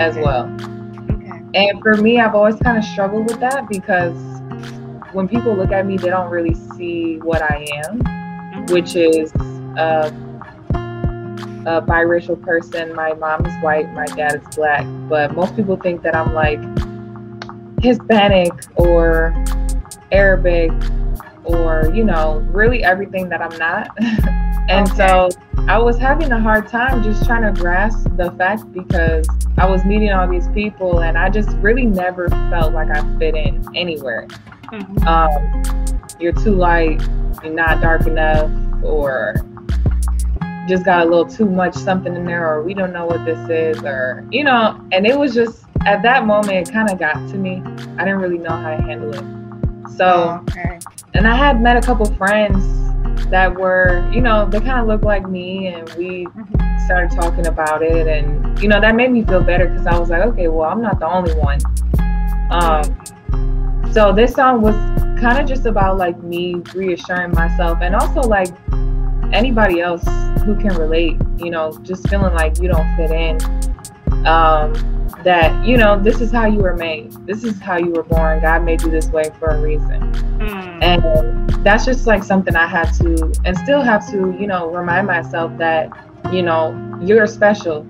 as 0.00 0.16
well. 0.16 0.44
Okay. 1.10 1.40
And 1.54 1.80
for 1.82 1.94
me, 1.96 2.20
I've 2.20 2.34
always 2.34 2.56
kind 2.56 2.78
of 2.78 2.84
struggled 2.84 3.26
with 3.26 3.40
that 3.40 3.68
because 3.68 4.16
when 5.12 5.28
people 5.28 5.54
look 5.54 5.72
at 5.72 5.86
me, 5.86 5.96
they 5.96 6.10
don't 6.10 6.30
really 6.30 6.54
see 6.76 7.18
what 7.18 7.42
I 7.42 7.66
am, 7.84 8.00
mm-hmm. 8.00 8.72
which 8.72 8.94
is 8.94 9.32
a, 9.76 10.12
a 11.66 11.82
biracial 11.82 12.40
person. 12.40 12.94
My 12.94 13.14
mom 13.14 13.46
is 13.46 13.54
white, 13.62 13.92
my 13.92 14.06
dad 14.06 14.36
is 14.36 14.56
black, 14.56 14.86
but 15.08 15.34
most 15.34 15.56
people 15.56 15.76
think 15.76 16.02
that 16.02 16.14
I'm 16.14 16.34
like 16.34 16.60
Hispanic 17.82 18.52
or 18.76 19.32
Arabic 20.12 20.70
or, 21.44 21.90
you 21.94 22.04
know, 22.04 22.38
really 22.52 22.84
everything 22.84 23.28
that 23.30 23.40
I'm 23.40 23.58
not. 23.58 23.96
and 24.68 24.88
so 24.90 25.28
I 25.68 25.78
was 25.78 25.98
having 25.98 26.32
a 26.32 26.40
hard 26.40 26.68
time 26.68 27.02
just 27.02 27.24
trying 27.24 27.42
to 27.52 27.60
grasp 27.60 28.06
the 28.16 28.30
fact 28.32 28.70
because 28.72 29.26
I 29.58 29.68
was 29.68 29.84
meeting 29.84 30.10
all 30.12 30.28
these 30.28 30.48
people 30.48 31.00
and 31.00 31.18
I 31.18 31.28
just 31.30 31.50
really 31.58 31.86
never 31.86 32.28
felt 32.50 32.72
like 32.72 32.90
I 32.90 33.02
fit 33.18 33.34
in 33.34 33.64
anywhere. 33.74 34.26
Mhm. 34.72 35.06
Um, 35.06 35.94
you're 36.20 36.32
too 36.32 36.54
light, 36.54 37.02
you're 37.42 37.54
not 37.54 37.80
dark 37.80 38.06
enough, 38.06 38.50
or 38.82 39.34
just 40.68 40.84
got 40.84 41.06
a 41.06 41.08
little 41.08 41.26
too 41.26 41.46
much 41.46 41.74
something 41.74 42.14
in 42.14 42.24
there, 42.26 42.46
or 42.46 42.62
we 42.62 42.74
don't 42.74 42.92
know 42.92 43.06
what 43.06 43.24
this 43.24 43.38
is, 43.48 43.82
or 43.82 44.24
you 44.30 44.44
know. 44.44 44.78
And 44.92 45.06
it 45.06 45.18
was 45.18 45.34
just 45.34 45.64
at 45.86 46.02
that 46.02 46.26
moment, 46.26 46.68
it 46.68 46.72
kind 46.72 46.90
of 46.90 46.98
got 46.98 47.14
to 47.14 47.36
me. 47.36 47.62
I 47.96 48.04
didn't 48.04 48.18
really 48.20 48.38
know 48.38 48.50
how 48.50 48.76
to 48.76 48.82
handle 48.82 49.14
it. 49.14 49.24
So 49.96 50.40
Oh, 50.40 50.44
okay. 50.50 50.78
and 51.14 51.26
I 51.26 51.34
had 51.34 51.60
met 51.62 51.76
a 51.76 51.80
couple 51.80 52.06
friends 52.14 52.64
that 53.26 53.54
were, 53.54 54.08
you 54.12 54.20
know, 54.20 54.48
they 54.48 54.60
kind 54.60 54.80
of 54.80 54.86
looked 54.86 55.04
like 55.04 55.28
me, 55.28 55.66
and 55.68 55.88
we 55.94 56.26
Mhm. 56.26 56.86
started 56.86 57.10
talking 57.10 57.46
about 57.46 57.82
it, 57.82 58.06
and 58.06 58.58
you 58.60 58.68
know, 58.68 58.80
that 58.80 58.94
made 58.94 59.10
me 59.10 59.22
feel 59.24 59.42
better 59.42 59.68
because 59.68 59.86
I 59.86 59.98
was 59.98 60.10
like, 60.10 60.22
okay, 60.22 60.48
well, 60.48 60.68
I'm 60.70 60.80
not 60.80 60.98
the 60.98 61.06
only 61.06 61.34
one. 61.34 61.58
Um, 62.50 62.82
so 63.92 64.12
this 64.12 64.34
song 64.34 64.62
was 64.62 64.74
kind 65.20 65.38
of 65.38 65.46
just 65.46 65.66
about 65.66 65.98
like 65.98 66.20
me 66.22 66.62
reassuring 66.74 67.32
myself, 67.32 67.78
and 67.82 67.94
also 67.94 68.20
like 68.22 68.48
anybody 69.32 69.80
else 69.80 70.04
who 70.44 70.56
can 70.56 70.74
relate, 70.76 71.18
you 71.36 71.50
know, 71.50 71.76
just 71.82 72.08
feeling 72.08 72.34
like 72.34 72.60
you 72.60 72.68
don't 72.68 72.96
fit 72.96 73.10
in. 73.10 73.38
Um, 74.26 74.74
that 75.24 75.66
you 75.66 75.76
know, 75.76 76.00
this 76.00 76.20
is 76.20 76.30
how 76.30 76.46
you 76.46 76.58
were 76.58 76.76
made. 76.76 77.12
This 77.26 77.44
is 77.44 77.60
how 77.60 77.76
you 77.76 77.90
were 77.90 78.02
born. 78.02 78.40
God 78.40 78.62
made 78.64 78.82
you 78.82 78.90
this 78.90 79.08
way 79.08 79.30
for 79.38 79.48
a 79.48 79.60
reason. 79.60 80.00
Mm. 80.38 80.82
And 80.82 81.64
that's 81.64 81.84
just 81.84 82.06
like 82.06 82.22
something 82.22 82.54
I 82.54 82.66
had 82.66 82.92
to 82.94 83.32
and 83.44 83.56
still 83.58 83.82
have 83.82 84.08
to, 84.10 84.36
you 84.38 84.46
know, 84.46 84.70
remind 84.70 85.06
myself 85.06 85.56
that, 85.58 85.90
you 86.32 86.42
know, 86.42 86.98
you're 87.02 87.26
special 87.26 87.86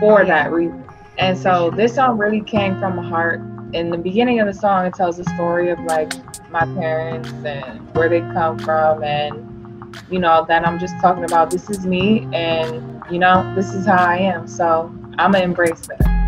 for 0.00 0.24
that 0.24 0.50
reason. 0.52 0.84
And 1.18 1.38
so 1.38 1.70
this 1.70 1.94
song 1.94 2.18
really 2.18 2.40
came 2.40 2.78
from 2.78 2.96
my 2.96 3.08
heart. 3.08 3.40
In 3.72 3.90
the 3.90 3.98
beginning 3.98 4.40
of 4.40 4.46
the 4.46 4.54
song, 4.54 4.86
it 4.86 4.94
tells 4.94 5.16
the 5.16 5.24
story 5.24 5.70
of 5.70 5.78
like 5.80 6.12
my 6.50 6.64
parents 6.64 7.30
and 7.44 7.94
where 7.94 8.08
they 8.08 8.20
come 8.20 8.58
from. 8.58 9.04
And, 9.04 9.94
you 10.10 10.18
know, 10.18 10.44
then 10.48 10.64
I'm 10.64 10.78
just 10.78 10.94
talking 11.00 11.24
about 11.24 11.50
this 11.50 11.70
is 11.70 11.86
me 11.86 12.26
and, 12.32 13.02
you 13.10 13.18
know, 13.18 13.54
this 13.54 13.74
is 13.74 13.86
how 13.86 14.04
I 14.04 14.16
am. 14.16 14.48
So 14.48 14.92
I'm 15.18 15.32
to 15.32 15.42
embrace 15.42 15.86
that. 15.86 16.20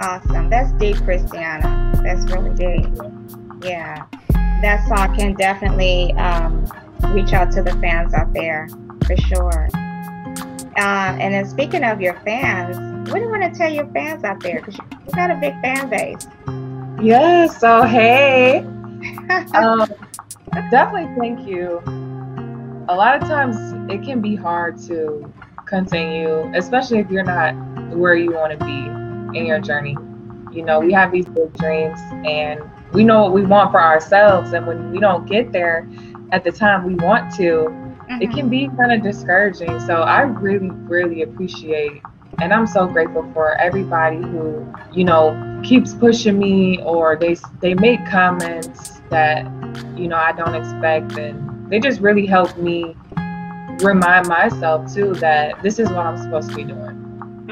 Awesome. 0.00 0.48
That's 0.48 0.72
deep, 0.72 0.96
Kristianna. 0.96 2.02
That's 2.02 2.24
really 2.32 2.54
deep. 2.54 2.88
Yeah. 3.62 4.06
That 4.62 4.86
song 4.88 5.16
can 5.16 5.34
definitely 5.34 6.12
um, 6.14 6.64
reach 7.14 7.32
out 7.32 7.52
to 7.52 7.62
the 7.62 7.72
fans 7.80 8.14
out 8.14 8.32
there 8.32 8.68
for 9.06 9.16
sure. 9.16 9.68
Uh, 10.76 11.16
and 11.20 11.34
then 11.34 11.46
speaking 11.46 11.84
of 11.84 12.00
your 12.00 12.14
fans, 12.20 12.76
what 13.10 13.18
do 13.18 13.24
you 13.24 13.30
want 13.30 13.42
to 13.42 13.50
tell 13.50 13.70
your 13.70 13.86
fans 13.92 14.24
out 14.24 14.40
there? 14.40 14.60
Because 14.60 14.78
you 14.78 15.12
got 15.14 15.30
a 15.30 15.34
big 15.34 15.60
fan 15.60 15.90
base. 15.90 16.26
Yeah. 17.04 17.46
So, 17.46 17.82
hey. 17.82 18.58
um, 19.54 19.86
definitely 20.70 21.14
thank 21.18 21.46
you. 21.46 21.82
A 22.88 22.94
lot 22.94 23.22
of 23.22 23.28
times 23.28 23.56
it 23.90 24.02
can 24.02 24.20
be 24.20 24.34
hard 24.34 24.80
to 24.82 25.32
continue, 25.66 26.50
especially 26.54 26.98
if 26.98 27.10
you're 27.10 27.22
not 27.22 27.54
where 27.90 28.14
you 28.14 28.32
want 28.32 28.58
to 28.58 28.64
be 28.64 29.38
in 29.38 29.46
your 29.46 29.60
journey. 29.60 29.96
You 30.52 30.64
know, 30.64 30.80
we 30.80 30.92
have 30.92 31.12
these 31.12 31.26
big 31.26 31.52
dreams 31.54 31.98
and 32.26 32.60
we 32.92 33.04
know 33.04 33.22
what 33.22 33.32
we 33.32 33.42
want 33.46 33.70
for 33.70 33.80
ourselves. 33.80 34.52
And 34.52 34.66
when 34.66 34.90
we 34.90 34.98
don't 34.98 35.26
get 35.26 35.52
there 35.52 35.88
at 36.32 36.42
the 36.44 36.50
time 36.50 36.84
we 36.84 36.94
want 36.96 37.32
to, 37.36 37.66
it 38.20 38.30
Mhm. 38.30 38.34
can 38.34 38.48
be 38.48 38.68
kind 38.76 38.92
of 38.92 39.02
discouraging. 39.02 39.78
So 39.80 40.02
I 40.02 40.22
really, 40.22 40.70
really 40.70 41.22
appreciate 41.22 42.02
and 42.40 42.54
I'm 42.54 42.66
so 42.66 42.86
grateful 42.86 43.28
for 43.34 43.54
everybody 43.56 44.16
who, 44.16 44.66
you 44.92 45.04
know, 45.04 45.60
keeps 45.62 45.92
pushing 45.94 46.38
me 46.38 46.80
or 46.82 47.16
they 47.16 47.36
they 47.60 47.74
make 47.74 48.04
comments 48.06 49.02
that, 49.10 49.44
you 49.96 50.08
know, 50.08 50.16
I 50.16 50.32
don't 50.32 50.54
expect 50.54 51.18
and 51.18 51.70
they 51.70 51.80
just 51.80 52.00
really 52.00 52.26
help 52.26 52.56
me 52.56 52.96
remind 53.82 54.26
myself 54.26 54.92
too 54.92 55.14
that 55.14 55.62
this 55.62 55.78
is 55.78 55.88
what 55.90 56.06
I'm 56.06 56.16
supposed 56.16 56.50
to 56.50 56.56
be 56.56 56.64
doing. 56.64 56.99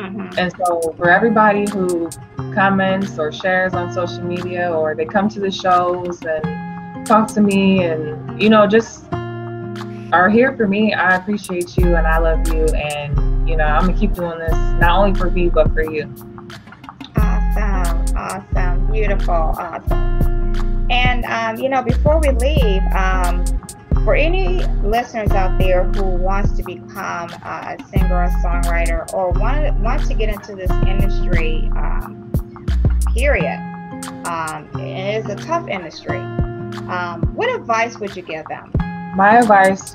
Mhm. 0.09 0.39
And 0.39 0.53
so 0.57 0.95
for 0.97 1.11
everybody 1.11 1.67
who 1.71 2.09
comments 2.55 3.19
or 3.19 3.31
shares 3.31 3.75
on 3.75 3.93
social 3.93 4.23
media 4.25 4.73
or 4.75 4.95
they 4.95 5.05
come 5.05 5.29
to 5.29 5.41
the 5.41 5.51
shows 5.51 6.23
and 6.25 7.07
talk 7.07 7.29
to 7.29 7.41
me 7.41 7.85
and 7.85 8.41
you 8.41 8.49
know 8.49 8.67
just 8.67 9.07
are 10.13 10.31
here 10.31 10.57
for 10.57 10.67
me, 10.67 10.95
I 10.95 11.17
appreciate 11.17 11.77
you 11.77 11.95
and 11.97 12.07
I 12.07 12.19
love 12.19 12.49
you 12.49 12.65
and 12.67 13.49
you 13.49 13.57
know 13.57 13.65
I'm 13.65 13.87
gonna 13.87 13.99
keep 13.99 14.15
doing 14.15 14.39
this 14.39 14.53
not 14.81 14.99
only 14.99 15.19
for 15.19 15.31
me 15.31 15.49
but 15.49 15.73
for 15.73 15.83
you. 15.83 16.13
Awesome, 17.17 18.17
awesome, 18.17 18.91
beautiful, 18.93 19.35
awesome. 19.35 20.87
And 20.91 21.25
um, 21.27 21.59
you 21.59 21.69
know, 21.69 21.83
before 21.83 22.19
we 22.19 22.31
leave, 22.31 22.83
um, 22.95 23.45
for 24.09 24.15
any 24.15 24.65
listeners 24.85 25.31
out 25.33 25.59
there 25.59 25.85
who 25.85 26.03
wants 26.03 26.55
to 26.55 26.63
become 26.63 27.29
a 27.29 27.77
singer 27.91 28.25
or 28.25 28.29
songwriter 28.43 29.13
or 29.13 29.33
want 29.33 29.79
want 29.81 30.03
to 30.03 30.15
get 30.15 30.31
into 30.31 30.57
this 30.57 30.71
industry, 30.89 31.69
um, 31.77 32.33
period, 33.13 33.61
um, 34.25 34.67
it 34.81 35.17
is 35.17 35.27
a 35.29 35.37
tough 35.37 35.69
industry. 35.69 36.21
Um, 36.89 37.21
what 37.35 37.55
advice 37.55 37.99
would 37.99 38.17
you 38.17 38.23
give 38.23 38.47
them? 38.47 38.73
My 39.15 39.41
advice 39.41 39.95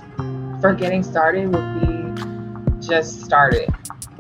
for 0.62 0.76
getting 0.78 1.02
started 1.02 1.52
would 1.52 1.82
be 1.82 2.88
just 2.88 3.22
start 3.22 3.56
it. 3.56 3.70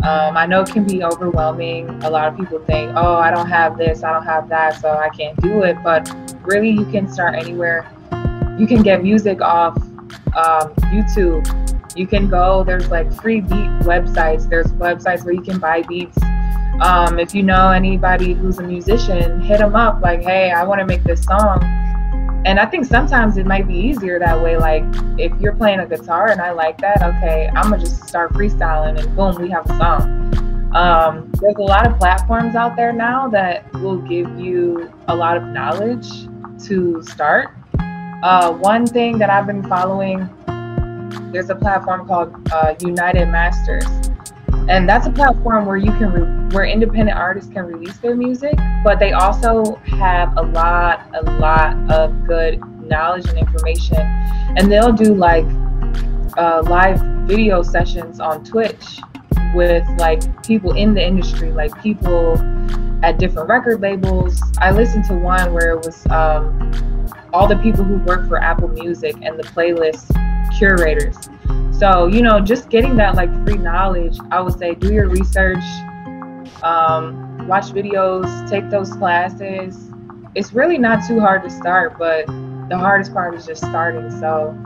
Um, 0.01 0.35
I 0.35 0.47
know 0.47 0.61
it 0.61 0.69
can 0.69 0.87
be 0.87 1.03
overwhelming. 1.03 1.87
A 2.03 2.09
lot 2.09 2.27
of 2.29 2.35
people 2.35 2.57
think, 2.65 2.91
oh, 2.95 3.17
I 3.17 3.29
don't 3.29 3.47
have 3.47 3.77
this, 3.77 4.03
I 4.03 4.11
don't 4.11 4.25
have 4.25 4.49
that, 4.49 4.81
so 4.81 4.89
I 4.89 5.09
can't 5.09 5.39
do 5.39 5.61
it. 5.61 5.77
But 5.83 6.11
really, 6.41 6.71
you 6.71 6.85
can 6.85 7.07
start 7.07 7.35
anywhere. 7.35 7.87
You 8.59 8.67
can 8.67 8.83
get 8.83 9.03
music 9.03 9.41
off 9.41 9.77
um, 10.35 10.73
YouTube. 10.91 11.47
You 11.97 12.07
can 12.07 12.29
go, 12.29 12.63
there's 12.63 12.89
like 12.89 13.11
free 13.13 13.41
beat 13.41 13.69
websites, 13.81 14.49
there's 14.49 14.67
websites 14.73 15.23
where 15.23 15.33
you 15.33 15.41
can 15.41 15.59
buy 15.59 15.83
beats. 15.83 16.17
Um, 16.81 17.19
if 17.19 17.35
you 17.35 17.43
know 17.43 17.69
anybody 17.69 18.33
who's 18.33 18.59
a 18.59 18.63
musician, 18.63 19.41
hit 19.41 19.59
them 19.59 19.75
up 19.75 20.01
like, 20.01 20.21
hey, 20.21 20.51
I 20.51 20.63
want 20.63 20.79
to 20.79 20.85
make 20.85 21.03
this 21.03 21.23
song. 21.23 21.63
And 22.45 22.59
I 22.59 22.65
think 22.65 22.85
sometimes 22.85 23.37
it 23.37 23.45
might 23.45 23.67
be 23.67 23.75
easier 23.75 24.19
that 24.19 24.43
way. 24.43 24.57
Like 24.57 24.83
if 25.17 25.31
you're 25.39 25.55
playing 25.55 25.79
a 25.79 25.87
guitar 25.87 26.29
and 26.29 26.41
I 26.41 26.51
like 26.51 26.77
that, 26.79 27.01
okay, 27.01 27.49
I'm 27.55 27.69
gonna 27.69 27.79
just 27.79 28.07
start 28.07 28.33
freestyling 28.33 28.99
and 28.99 29.15
boom, 29.15 29.41
we 29.41 29.49
have 29.49 29.65
a 29.65 29.77
song. 29.77 30.73
Um, 30.75 31.31
there's 31.39 31.55
a 31.55 31.61
lot 31.61 31.87
of 31.87 31.97
platforms 31.99 32.55
out 32.55 32.75
there 32.75 32.91
now 32.91 33.29
that 33.29 33.71
will 33.73 33.97
give 33.97 34.39
you 34.39 34.91
a 35.07 35.15
lot 35.15 35.37
of 35.37 35.43
knowledge 35.43 36.07
to 36.65 37.01
start. 37.03 37.55
Uh, 38.23 38.53
one 38.53 38.87
thing 38.87 39.17
that 39.17 39.29
I've 39.29 39.45
been 39.45 39.61
following, 39.63 40.29
there's 41.33 41.49
a 41.49 41.55
platform 41.55 42.07
called 42.07 42.33
uh, 42.53 42.73
United 42.79 43.25
Masters, 43.25 43.83
and 44.69 44.87
that's 44.87 45.05
a 45.05 45.11
platform 45.11 45.65
where 45.65 45.75
you 45.75 45.91
can 45.97 46.09
re- 46.09 46.55
where 46.55 46.63
independent 46.63 47.17
artists 47.17 47.51
can 47.51 47.65
release 47.65 47.97
their 47.97 48.15
music, 48.15 48.55
but 48.81 48.97
they 48.97 49.11
also 49.11 49.75
have 49.75 50.37
a 50.37 50.41
lot, 50.41 51.05
a 51.13 51.31
lot 51.31 51.75
of 51.91 52.25
good 52.25 52.61
knowledge 52.79 53.27
and 53.27 53.37
information, 53.37 53.97
and 53.97 54.71
they'll 54.71 54.93
do 54.93 55.13
like 55.13 55.45
uh, 56.37 56.63
live 56.63 57.01
video 57.27 57.61
sessions 57.61 58.21
on 58.21 58.41
Twitch 58.45 59.01
with 59.53 59.85
like 59.97 60.21
people 60.43 60.77
in 60.77 60.93
the 60.93 61.05
industry, 61.05 61.51
like 61.51 61.77
people 61.83 62.37
at 63.03 63.19
different 63.19 63.49
record 63.49 63.81
labels. 63.81 64.41
I 64.57 64.71
listened 64.71 65.05
to 65.05 65.13
one 65.13 65.53
where 65.53 65.71
it 65.71 65.85
was 65.85 66.07
um, 66.07 67.13
all 67.33 67.47
the 67.47 67.57
people 67.57 67.83
who 67.83 67.97
work 68.05 68.27
for 68.29 68.37
Apple 68.37 68.69
Music 68.69 69.15
and 69.21 69.37
the 69.37 69.43
playlist 69.43 70.07
curators. 70.57 71.17
So, 71.77 72.07
you 72.07 72.21
know, 72.21 72.39
just 72.39 72.69
getting 72.69 72.95
that 72.97 73.15
like 73.15 73.29
free 73.45 73.57
knowledge, 73.57 74.17
I 74.31 74.39
would 74.39 74.57
say 74.57 74.73
do 74.75 74.93
your 74.93 75.09
research, 75.09 75.63
um, 76.63 77.45
watch 77.45 77.65
videos, 77.65 78.49
take 78.49 78.69
those 78.69 78.93
classes. 78.93 79.89
It's 80.33 80.53
really 80.53 80.77
not 80.77 81.05
too 81.05 81.19
hard 81.19 81.43
to 81.43 81.49
start, 81.49 81.99
but 81.99 82.25
the 82.69 82.77
hardest 82.77 83.13
part 83.13 83.35
is 83.35 83.45
just 83.45 83.61
starting. 83.65 84.09
So, 84.11 84.57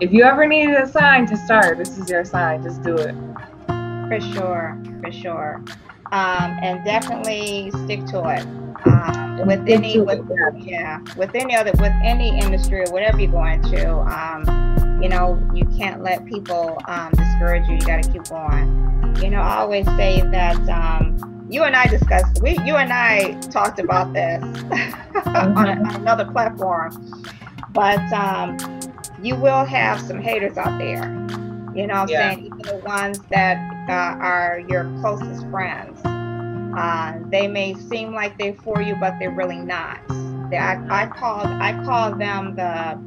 if 0.00 0.12
you 0.12 0.24
ever 0.24 0.46
needed 0.46 0.74
a 0.74 0.88
sign 0.88 1.26
to 1.26 1.36
start, 1.36 1.78
this 1.78 1.96
is 1.98 2.10
your 2.10 2.24
sign. 2.24 2.62
Just 2.64 2.82
do 2.82 2.96
it. 2.96 3.14
For 4.08 4.18
sure, 4.20 4.82
for 5.02 5.12
sure. 5.12 5.62
Um, 6.12 6.58
and 6.62 6.84
definitely 6.84 7.70
stick 7.84 8.04
to 8.06 8.28
it. 8.28 8.46
Um, 8.86 9.46
with 9.46 9.68
any, 9.68 10.00
with, 10.00 10.20
yeah, 10.56 11.00
with 11.16 11.34
any 11.34 11.54
other, 11.54 11.72
with 11.78 11.92
any 12.02 12.38
industry 12.40 12.80
or 12.80 12.92
whatever 12.92 13.20
you're 13.20 13.30
going 13.30 13.62
to, 13.62 13.98
um, 14.00 15.00
you 15.02 15.08
know, 15.08 15.40
you 15.54 15.64
can't 15.76 16.02
let 16.02 16.26
people 16.26 16.78
um, 16.88 17.10
discourage 17.12 17.66
you. 17.68 17.74
You 17.74 17.80
got 17.80 18.02
to 18.02 18.10
keep 18.10 18.24
going. 18.24 19.16
You 19.22 19.30
know, 19.30 19.40
I 19.40 19.58
always 19.58 19.86
say 19.96 20.20
that 20.20 20.68
um, 20.68 21.46
you 21.50 21.64
and 21.64 21.74
I 21.74 21.86
discussed, 21.86 22.42
we, 22.42 22.58
you 22.64 22.76
and 22.76 22.92
I 22.92 23.32
talked 23.50 23.78
about 23.78 24.12
this 24.12 24.42
on, 25.26 25.56
on 25.56 25.94
another 25.96 26.24
platform, 26.26 27.22
but 27.72 28.00
um, 28.12 28.56
you 29.22 29.36
will 29.36 29.64
have 29.64 30.00
some 30.00 30.20
haters 30.20 30.56
out 30.56 30.78
there. 30.78 31.02
You 31.74 31.86
know 31.86 31.94
what 31.94 32.02
I'm 32.02 32.08
saying? 32.08 32.46
Even 32.46 32.66
the 32.66 32.76
ones 32.76 33.22
that 33.30 33.56
uh, 33.88 34.22
are 34.24 34.60
your 34.68 34.84
closest 35.00 35.48
friends. 35.50 36.00
Uh, 36.76 37.18
they 37.30 37.48
may 37.48 37.74
seem 37.74 38.14
like 38.14 38.36
they're 38.38 38.54
for 38.54 38.80
you, 38.80 38.94
but 38.96 39.14
they're 39.18 39.30
really 39.30 39.56
not. 39.58 40.00
They, 40.50 40.56
I, 40.58 41.04
I 41.04 41.06
call 41.06 41.46
I 41.46 41.72
call 41.84 42.14
them 42.16 42.56
the 42.56 42.98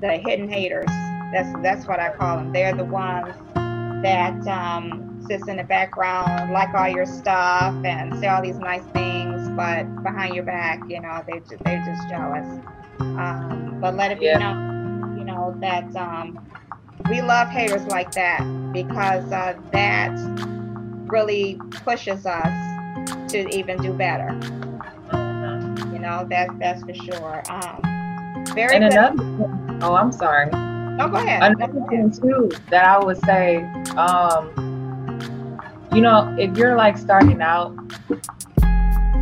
the 0.00 0.12
hidden 0.16 0.48
haters. 0.48 0.88
That's 1.32 1.52
that's 1.62 1.86
what 1.86 2.00
I 2.00 2.10
call 2.16 2.36
them. 2.38 2.52
They're 2.52 2.74
the 2.74 2.84
ones 2.84 3.34
that 4.02 4.46
um, 4.46 5.22
sits 5.26 5.48
in 5.48 5.56
the 5.56 5.64
background, 5.64 6.52
like 6.52 6.74
all 6.74 6.88
your 6.88 7.06
stuff, 7.06 7.74
and 7.84 8.14
say 8.20 8.28
all 8.28 8.42
these 8.42 8.58
nice 8.58 8.84
things, 8.92 9.48
but 9.56 9.84
behind 10.02 10.34
your 10.34 10.44
back, 10.44 10.80
you 10.88 11.00
know, 11.00 11.22
they 11.26 11.40
they're 11.64 11.84
just 11.84 12.08
jealous. 12.08 12.46
Um, 13.00 13.78
but 13.80 13.94
let 13.96 14.12
it 14.12 14.20
be 14.20 14.26
Yeah. 14.26 14.38
known, 14.38 15.18
you 15.18 15.24
know, 15.24 15.56
that 15.60 15.94
um, 15.96 16.38
we 17.08 17.20
love 17.20 17.48
haters 17.48 17.86
like 17.86 18.12
that 18.12 18.40
because 18.72 19.30
uh, 19.32 19.54
that 19.72 20.10
really 21.06 21.58
pushes 21.70 22.24
us 22.26 23.30
to 23.30 23.48
even 23.54 23.80
do 23.82 23.92
better. 23.92 24.32
You 25.92 25.98
know, 26.00 26.26
that's 26.28 26.52
that's 26.58 26.82
for 26.82 26.94
sure. 26.94 27.42
Um, 27.50 28.44
very 28.54 28.76
And 28.76 28.84
good. 28.84 28.92
another 28.94 29.78
oh, 29.84 29.94
I'm 29.94 30.12
sorry. 30.12 30.50
no, 30.50 31.08
go 31.08 31.16
ahead. 31.16 31.42
Another 31.42 31.72
go 31.72 31.86
ahead. 31.86 32.14
thing 32.14 32.30
too 32.30 32.50
that 32.70 32.84
I 32.84 33.04
would 33.04 33.18
say, 33.24 33.64
um, 33.96 35.58
you 35.92 36.00
know, 36.00 36.34
if 36.38 36.56
you're 36.56 36.76
like 36.76 36.96
starting 36.96 37.40
out 37.42 37.74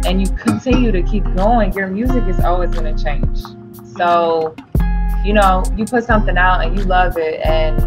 and 0.07 0.21
you 0.21 0.29
continue 0.37 0.93
to 0.93 1.03
keep 1.03 1.25
going, 1.37 1.73
your 1.75 1.87
music 1.89 2.25
is 2.25 2.41
always 2.41 2.71
going 2.71 2.95
to 2.95 3.03
change. 3.05 3.41
So, 3.97 4.55
you 5.25 5.33
know, 5.33 5.63
you 5.77 5.85
put 5.85 6.05
something 6.05 6.37
out 6.37 6.65
and 6.65 6.79
you 6.79 6.85
love 6.85 7.17
it, 7.17 7.41
and 7.45 7.81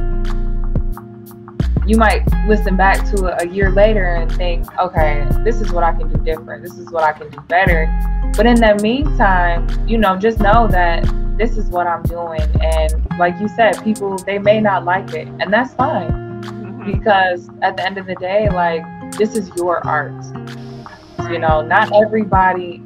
you 1.88 1.98
might 1.98 2.24
listen 2.48 2.76
back 2.76 3.06
to 3.12 3.26
it 3.28 3.44
a 3.44 3.48
year 3.48 3.72
later 3.72 4.06
and 4.16 4.32
think, 4.32 4.66
okay, 4.80 5.28
this 5.44 5.62
is 5.62 5.72
what 5.72 5.84
I 5.84 5.94
can 5.94 6.12
do 6.12 6.18
different. 6.24 6.64
This 6.64 6.78
is 6.78 6.90
what 6.90 7.04
I 7.04 7.12
can 7.14 7.30
do 7.30 7.40
better. 7.42 7.86
But 8.36 8.48
in 8.48 8.56
the 8.56 8.76
meantime, 8.82 9.68
you 9.88 9.98
know, 9.98 10.18
just 10.18 10.40
know 10.40 10.68
that 10.68 11.04
this 11.38 11.58
is 11.58 11.66
what 11.70 11.86
I'm 11.86 12.02
doing. 12.04 12.42
And 12.62 13.08
like 13.20 13.40
you 13.40 13.48
said, 13.48 13.84
people, 13.84 14.18
they 14.18 14.40
may 14.40 14.60
not 14.60 14.84
like 14.84 15.14
it, 15.14 15.28
and 15.28 15.54
that's 15.54 15.74
fine 15.76 16.12
Mhm. 16.44 16.86
because 16.86 17.50
at 17.62 17.78
the 17.78 17.86
end 17.86 17.98
of 17.98 18.08
the 18.08 18.16
day, 18.16 18.50
like, 18.50 18.84
this 19.18 19.36
is 19.36 19.52
your 19.56 19.86
art. 19.86 20.14
You 21.30 21.40
know, 21.40 21.62
not 21.62 21.92
everybody 21.94 22.82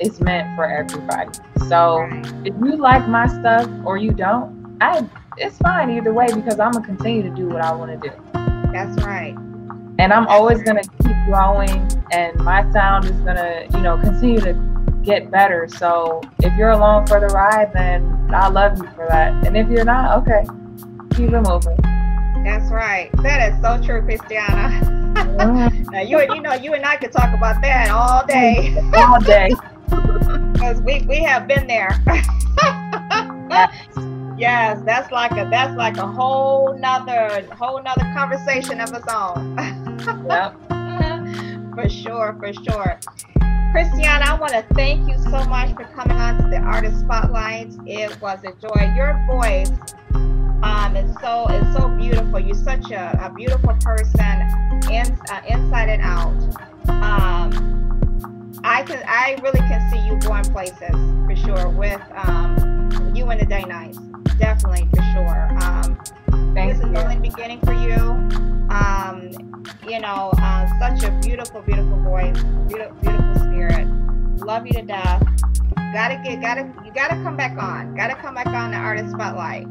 is 0.00 0.20
meant 0.20 0.54
for 0.56 0.64
everybody. 0.64 1.30
So 1.68 2.08
if 2.44 2.54
you 2.64 2.76
like 2.76 3.08
my 3.08 3.26
stuff 3.26 3.68
or 3.84 3.96
you 3.96 4.12
don't, 4.12 4.76
I 4.80 5.06
it's 5.36 5.56
fine 5.58 5.90
either 5.90 6.12
way 6.12 6.26
because 6.26 6.58
I'm 6.58 6.72
gonna 6.72 6.84
continue 6.84 7.22
to 7.22 7.30
do 7.30 7.48
what 7.48 7.62
I 7.62 7.72
want 7.72 8.02
to 8.02 8.08
do. 8.08 8.14
That's 8.72 9.02
right. 9.04 9.34
And 9.98 10.12
I'm 10.12 10.26
always 10.26 10.62
gonna 10.62 10.82
keep 10.82 11.16
growing 11.26 11.88
and 12.10 12.36
my 12.40 12.70
sound 12.72 13.04
is 13.04 13.12
gonna, 13.20 13.66
you 13.72 13.80
know, 13.80 13.98
continue 13.98 14.40
to 14.40 14.54
get 15.02 15.30
better. 15.30 15.68
So 15.68 16.20
if 16.40 16.52
you're 16.56 16.70
along 16.70 17.06
for 17.06 17.20
the 17.20 17.26
ride, 17.26 17.72
then 17.72 18.30
I 18.34 18.48
love 18.48 18.78
you 18.78 18.88
for 18.94 19.06
that. 19.08 19.46
And 19.46 19.56
if 19.56 19.68
you're 19.68 19.84
not, 19.84 20.18
okay, 20.22 20.44
keep 21.14 21.30
it 21.30 21.40
moving. 21.40 21.76
That's 22.44 22.70
right. 22.70 23.10
That 23.22 23.52
is 23.52 23.60
so 23.62 23.80
true, 23.84 24.02
Kristianna. 24.02 25.00
Mm-hmm. 25.12 25.90
now 25.90 26.00
you 26.00 26.20
you 26.34 26.40
know 26.40 26.54
you 26.54 26.74
and 26.74 26.84
I 26.84 26.96
could 26.96 27.12
talk 27.12 27.32
about 27.34 27.60
that 27.62 27.90
all 27.90 28.24
day 28.26 28.76
All 28.94 29.20
day. 29.20 29.52
because 30.52 30.80
we 30.82 31.02
we 31.02 31.16
have 31.22 31.46
been 31.46 31.66
there. 31.66 31.90
yes, 34.38 34.80
that's 34.84 35.10
like 35.10 35.32
a 35.32 35.48
that's 35.50 35.76
like 35.76 35.96
a 35.96 36.06
whole 36.06 36.76
nother 36.78 37.46
whole 37.52 37.82
nother 37.82 38.10
conversation 38.14 38.80
of 38.80 38.92
its 38.92 39.06
own. 39.12 39.56
Yep. 40.02 40.56
for 41.74 41.88
sure, 41.88 42.36
for 42.40 42.52
sure. 42.52 42.98
Kristianna, 43.72 44.22
I 44.22 44.34
want 44.38 44.52
to 44.52 44.62
thank 44.74 45.08
you 45.08 45.16
so 45.18 45.44
much 45.44 45.74
for 45.76 45.84
coming 45.94 46.16
on 46.16 46.42
to 46.42 46.48
the 46.48 46.58
Artist 46.58 47.00
Spotlight. 47.00 47.70
It 47.86 48.20
was 48.20 48.40
a 48.44 48.52
joy. 48.60 48.92
Your 48.96 49.14
voice 49.26 49.70
Um, 50.62 50.94
it's 50.96 51.20
so 51.20 51.46
it's 51.48 51.72
so 51.76 51.88
beautiful. 51.88 52.38
You're 52.38 52.54
such 52.54 52.90
a, 52.90 53.18
a 53.24 53.32
beautiful 53.34 53.74
person, 53.80 54.42
in, 54.90 55.06
uh, 55.30 55.40
inside 55.48 55.88
and 55.88 56.02
out. 56.02 56.36
Um, 56.88 57.81
I 58.64 58.82
can 58.84 59.02
I 59.06 59.36
really 59.42 59.58
can 59.60 59.90
see 59.90 59.98
you 60.06 60.16
going 60.20 60.44
places 60.44 60.76
for 61.26 61.36
sure 61.36 61.68
with 61.68 62.00
um, 62.14 63.12
you 63.14 63.26
and 63.30 63.40
the 63.40 63.46
Day 63.46 63.62
Nights. 63.64 63.98
Definitely 64.38 64.88
for 64.94 65.02
sure. 65.12 65.48
Um, 65.62 65.98
this 66.54 66.78
you. 66.78 66.90
is 66.90 66.98
only 66.98 67.16
the 67.16 67.20
beginning 67.20 67.60
for 67.60 67.72
you. 67.72 67.96
Um, 68.70 69.30
you 69.86 70.00
know, 70.00 70.32
uh, 70.38 70.78
such 70.78 71.02
a 71.04 71.10
beautiful, 71.20 71.62
beautiful 71.62 72.00
voice, 72.02 72.40
beautiful, 72.68 72.96
beautiful 73.02 73.34
spirit. 73.36 73.86
Love 74.38 74.66
you 74.66 74.72
to 74.74 74.82
death. 74.82 75.22
Gotta 75.76 76.20
get, 76.24 76.40
gotta, 76.40 76.72
you 76.84 76.92
gotta 76.92 77.14
come 77.22 77.36
back 77.36 77.58
on. 77.58 77.94
Gotta 77.94 78.14
come 78.14 78.34
back 78.34 78.46
on 78.46 78.70
the 78.70 78.76
artist 78.78 79.12
spotlight. 79.12 79.66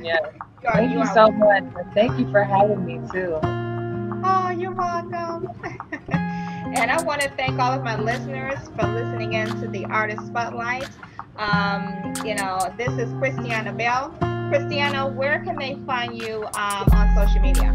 Yeah. 0.00 0.16
You 0.62 0.68
are- 0.68 0.74
Thank 0.74 0.92
you 0.92 1.00
are- 1.00 1.14
so 1.14 1.30
much. 1.30 1.64
Thank 1.94 2.18
you 2.18 2.30
for 2.30 2.44
having 2.44 2.84
me 2.84 3.00
too. 3.10 3.38
Oh, 3.42 4.50
you're 4.54 4.72
welcome. 4.74 5.48
and 6.74 6.90
I 6.90 7.02
want 7.02 7.20
to 7.22 7.30
thank 7.30 7.58
all 7.58 7.72
of 7.72 7.82
my 7.82 7.98
listeners 7.98 8.58
for 8.78 8.86
listening 8.86 9.32
in 9.32 9.48
to 9.60 9.68
the 9.68 9.84
Artist 9.86 10.26
Spotlight. 10.26 10.88
Um, 11.36 12.12
you 12.24 12.34
know, 12.34 12.72
this 12.76 12.90
is 12.90 13.12
Kristianna 13.14 13.76
Bell. 13.76 14.14
Kristianna, 14.20 15.12
where 15.14 15.42
can 15.44 15.56
they 15.58 15.76
find 15.86 16.16
you 16.16 16.44
um, 16.54 16.88
on 16.92 17.16
social 17.16 17.40
media? 17.40 17.74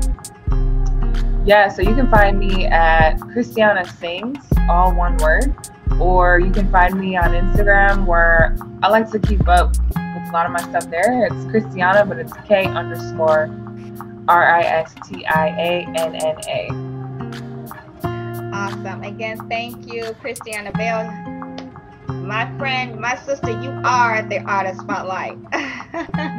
Yeah, 1.46 1.68
so 1.68 1.82
you 1.82 1.94
can 1.94 2.10
find 2.10 2.40
me 2.40 2.68
at 2.68 3.18
Kristianna 3.18 3.86
Sings, 4.00 4.46
all 4.70 4.96
one 4.96 5.18
word, 5.18 5.56
or 6.00 6.40
you 6.40 6.52
can 6.52 6.72
find 6.72 7.00
me 7.00 7.18
on 7.18 7.32
Instagram 7.32 8.06
where 8.06 8.56
I 8.82 8.90
like 8.90 9.12
to 9.12 9.20
keep 9.20 9.48
up 9.48 9.76
with 9.78 10.30
a 10.30 10.32
lot 10.32 10.46
of 10.46 10.54
my 10.54 10.62
stuff 10.62 10.90
there. 10.90 11.26
It's 11.26 11.36
Kristianna, 11.46 12.08
but 12.08 12.18
it's 12.18 12.34
K 12.48 12.66
underscore 12.66 13.50
R 14.28 14.50
I 14.56 14.62
S 14.62 14.96
T 15.08 15.26
I 15.26 15.48
A 15.48 15.86
N 16.00 16.16
N 16.16 16.36
A. 16.48 16.95
Awesome. 18.56 19.04
Again, 19.04 19.50
thank 19.50 19.92
you, 19.92 20.04
Kristianna 20.24 20.72
Bell. 20.78 21.12
My 22.24 22.50
friend, 22.58 22.98
my 22.98 23.18
sister, 23.18 23.52
you 23.62 23.70
are 23.84 24.22
the 24.24 24.40
Artist 24.40 24.80
Spotlight. 24.80 25.38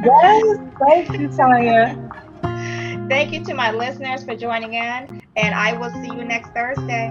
Yes, 0.05 0.59
thank 0.79 1.19
you, 1.19 1.29
Tonya. 1.29 3.09
Thank 3.09 3.33
you 3.33 3.45
to 3.45 3.55
my 3.55 3.71
listeners 3.71 4.23
for 4.25 4.37
joining 4.37 4.75
in, 4.75 5.23
and 5.37 5.55
I 5.55 5.73
will 5.73 5.91
see 5.91 6.14
you 6.14 6.25
next 6.25 6.51
Thursday. 6.51 7.11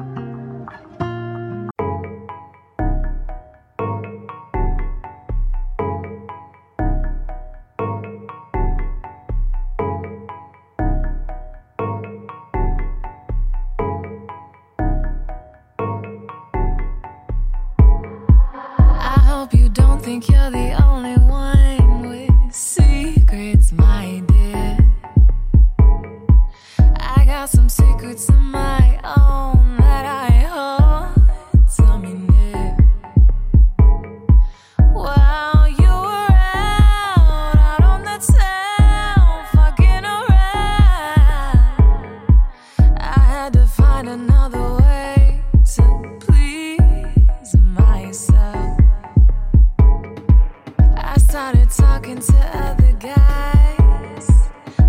Started 51.36 51.70
talking 51.70 52.18
to 52.18 52.38
other 52.54 52.94
guys. 52.94 54.30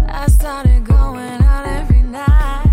I 0.09 0.27
started 0.29 0.85
going 0.85 1.43
out 1.43 1.67
every 1.67 2.03
night. 2.03 2.71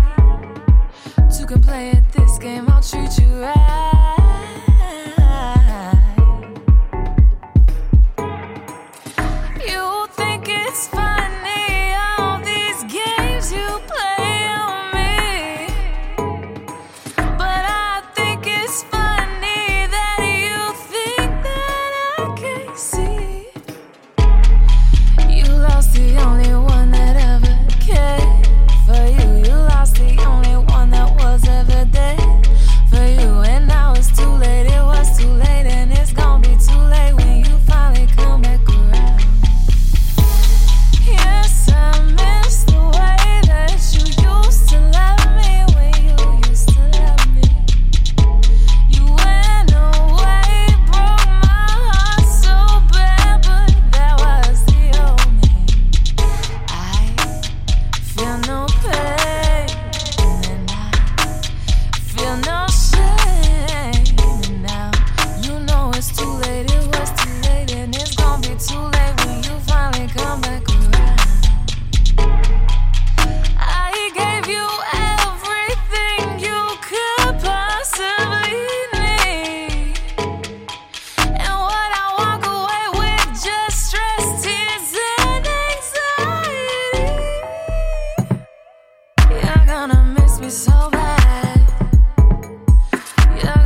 You 1.40 1.44
can 1.44 1.60
play 1.60 1.90
at 1.90 2.12
this 2.12 2.38
game, 2.38 2.68
I'll 2.68 2.80
treat 2.80 3.18
you 3.18 3.26
right. 3.42 4.23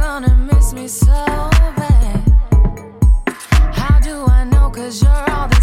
Gonna 0.09 0.35
miss 0.35 0.73
me 0.73 0.89
so 0.89 1.21
bad. 1.77 2.23
How 3.75 4.01
do 4.01 4.25
I 4.25 4.45
know? 4.45 4.71
Cause 4.71 5.03
you're 5.03 5.31
all 5.33 5.49
the 5.49 5.58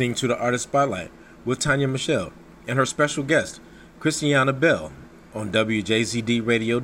listening 0.00 0.14
to 0.14 0.26
the 0.26 0.38
Artist 0.38 0.62
Spotlight 0.62 1.10
with 1.44 1.58
Tonya 1.58 1.86
Michelle 1.86 2.32
and 2.66 2.78
her 2.78 2.86
special 2.86 3.22
guest, 3.22 3.60
Kristianna 4.00 4.58
Bell, 4.58 4.92
on 5.34 5.52
WJZD 5.52 6.46
Radio 6.46 6.80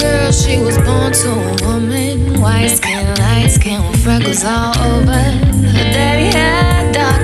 girl, 0.00 0.32
she 0.32 0.58
was 0.62 0.78
born 0.78 1.12
to 1.12 1.30
a 1.30 1.68
woman. 1.68 2.40
White 2.40 2.68
skin, 2.68 3.14
light 3.16 3.48
skin, 3.48 3.86
with 3.86 4.02
freckles 4.02 4.44
all 4.46 4.72
over. 4.78 5.12
Her 5.12 5.92
daddy 5.92 6.34
had 6.34 6.59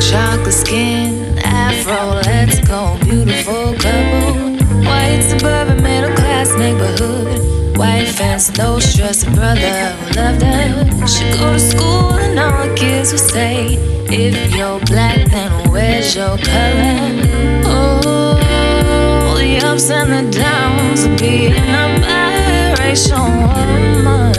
chocolate 0.00 0.52
skin. 0.52 1.38
Afro, 1.38 2.20
let's 2.26 2.60
go, 2.66 2.96
beautiful 3.02 3.74
couple. 3.74 4.56
White 4.84 5.22
suburban 5.22 5.82
middle 5.82 6.14
class 6.14 6.56
neighborhood. 6.56 7.76
White 7.76 8.08
fence, 8.08 8.56
no 8.56 8.78
stress, 8.78 9.22
a 9.26 9.30
brother 9.30 9.90
who 9.98 10.20
loved 10.20 10.42
her. 10.42 11.06
She 11.06 11.24
go 11.38 11.52
to 11.52 11.60
school 11.60 12.12
and 12.14 12.38
all 12.38 12.66
the 12.66 12.74
kids 12.74 13.12
would 13.12 13.20
say, 13.20 13.76
If 14.08 14.54
you're 14.54 14.80
black, 14.86 15.28
then 15.30 15.70
where's 15.70 16.14
your 16.14 16.38
color? 16.38 17.12
Oh, 17.64 19.36
the 19.36 19.60
ups 19.64 19.90
and 19.90 20.12
the 20.12 20.38
downs 20.38 21.04
of 21.04 21.18
being 21.18 21.52
a 21.52 22.00
biracial 22.00 23.28
woman. 23.40 24.32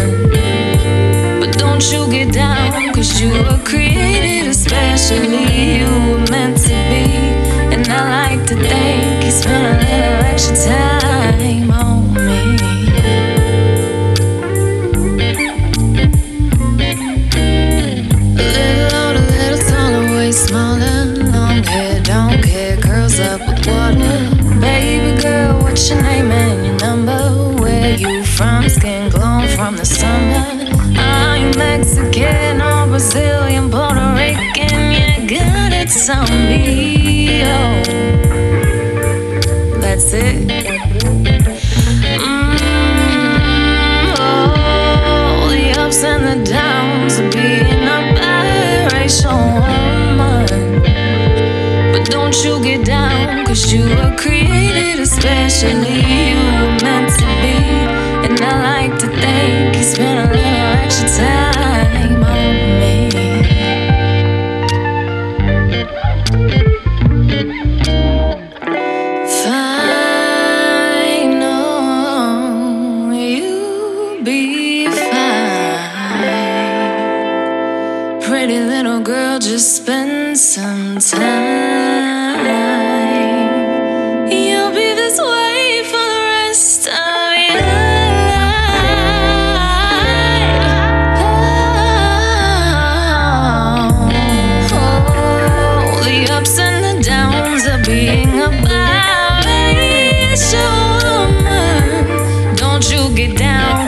But 1.40 1.58
don't 1.58 1.84
you 1.92 2.10
get 2.10 2.34
down, 2.34 2.87
cause 2.98 3.22
you 3.22 3.30
were 3.30 3.60
created 3.64 4.48
especially. 4.48 5.78
You 5.78 5.86
were 5.86 6.26
meant 6.32 6.58
to 6.64 6.78
be. 6.90 7.06
And 7.74 7.88
I 7.88 8.30
like 8.38 8.48
to 8.48 8.56
think 8.56 9.24
you 9.24 9.32
spent 9.32 9.66
a 9.66 9.86
little 9.86 10.26
extra 10.26 10.56
time 10.56 11.17
on 36.10 36.28
me. 36.50 37.44
Oh, 37.44 37.82
that's 39.80 40.12
it. 40.14 40.52
Oh, 44.20 45.48
the 45.50 45.80
ups 45.80 46.04
and 46.04 46.24
the 46.26 46.52
downs 46.52 47.20
of 47.20 47.32
being 47.32 47.88
a 47.88 48.00
biracial 48.20 49.40
woman. 49.62 50.82
But 51.94 52.10
don't 52.10 52.36
you 52.44 52.62
get 52.62 52.86
down, 52.86 53.46
cause 53.46 53.72
you 53.72 53.84
were 53.88 54.14
created 54.18 55.00
especially. 55.00 56.02
You 56.02 56.36
were 56.36 56.78
meant 56.84 57.12
to 57.18 57.26
be. 57.42 57.58
And 58.28 58.42
I 58.42 58.44
like 58.90 59.00
to 59.00 59.08
think 59.08 59.76
you 59.78 59.84
spent 59.84 60.36
a 60.36 60.47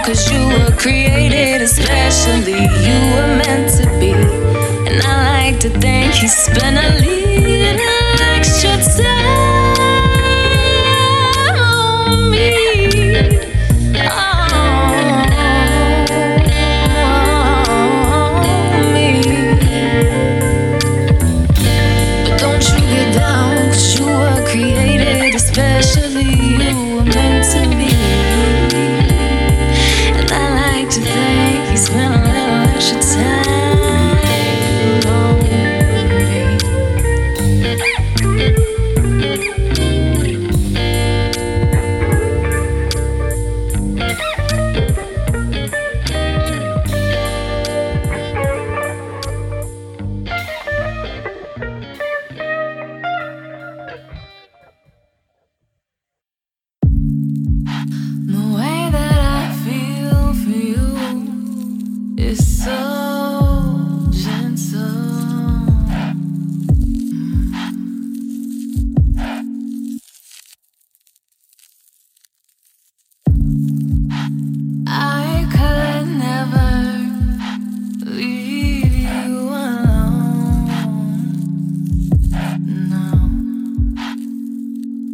cause 0.10 0.32
you 0.32 0.47
were 0.47 0.72
created 0.76 1.62
especially. 1.62 2.64
You 2.86 2.97
were 3.14 3.32
meant 3.41 3.70
to 3.78 3.86
be. 3.99 4.12
And 4.89 5.01
I 5.03 5.51
like 5.51 5.60
to 5.60 5.70
think 5.70 6.22
you 6.22 6.28
spent 6.28 6.78
a 6.78 7.09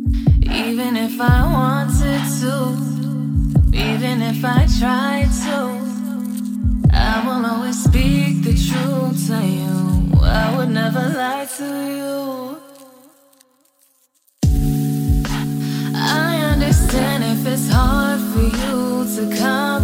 Even 0.05 0.95
if 0.95 1.19
I 1.19 1.43
wanted 1.51 2.21
to, 2.41 2.55
even 3.73 4.21
if 4.21 4.45
I 4.45 4.67
tried 4.79 5.29
to, 5.45 5.57
I 6.93 7.23
will 7.25 7.45
always 7.45 7.83
speak 7.83 8.43
the 8.43 8.53
truth 8.53 9.27
to 9.27 9.39
you. 9.43 10.19
I 10.21 10.55
would 10.55 10.69
never 10.69 10.99
lie 11.09 11.47
to 11.57 11.69
you. 11.99 12.57
I 15.95 16.37
understand 16.53 17.23
if 17.23 17.45
it's 17.47 17.69
hard 17.71 18.19
for 18.31 18.43
you 18.43 19.05
to 19.15 19.23
comprehend 19.37 19.74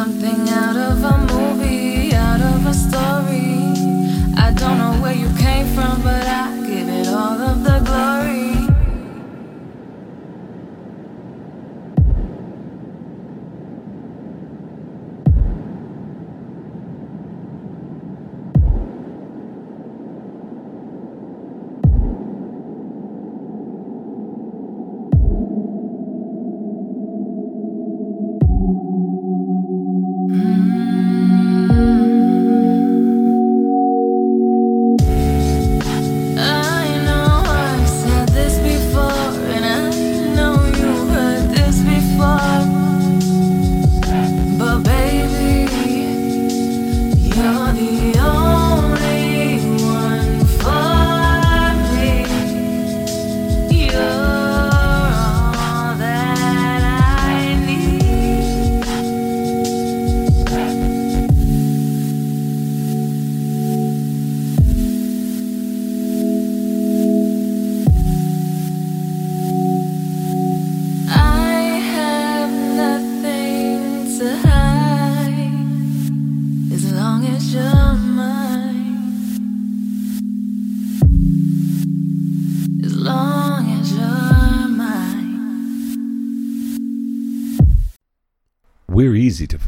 Something 0.00 0.48
out 0.48 0.76
of 0.76 0.79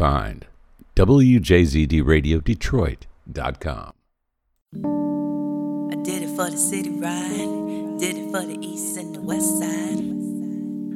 find. 0.03 0.47
WJZDRadioDetroit.com. 0.97 3.93
I 5.93 5.95
did 6.03 6.25
it 6.25 6.37
for 6.37 6.51
the 6.51 6.57
city 6.57 6.91
ride, 6.91 7.99
did 8.01 8.19
it 8.19 8.33
for 8.33 8.41
the 8.41 8.59
east 8.61 8.97
and 8.97 9.15
the 9.15 9.21
west 9.21 9.61
side. 9.61 10.01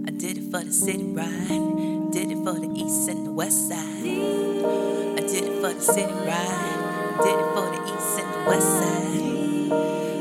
I 0.09 0.11
did 0.11 0.39
it 0.39 0.51
for 0.51 0.65
the 0.65 0.73
city 0.73 1.05
ride, 1.13 2.11
did 2.11 2.33
it 2.33 2.45
for 2.45 2.55
the 2.59 2.73
east 2.75 3.09
and 3.09 3.25
the 3.29 3.31
west 3.31 3.69
side. 3.69 4.03
I 5.19 5.21
did 5.21 5.45
it 5.51 5.61
for 5.63 5.73
the 5.73 5.81
city 5.81 6.13
ride, 6.13 7.15
did 7.23 7.39
it 7.39 7.55
for 7.55 7.71
the 7.75 7.81
east 7.95 8.19
and 8.21 8.29
the 8.35 8.43
west 8.51 8.71
side. 8.81 9.23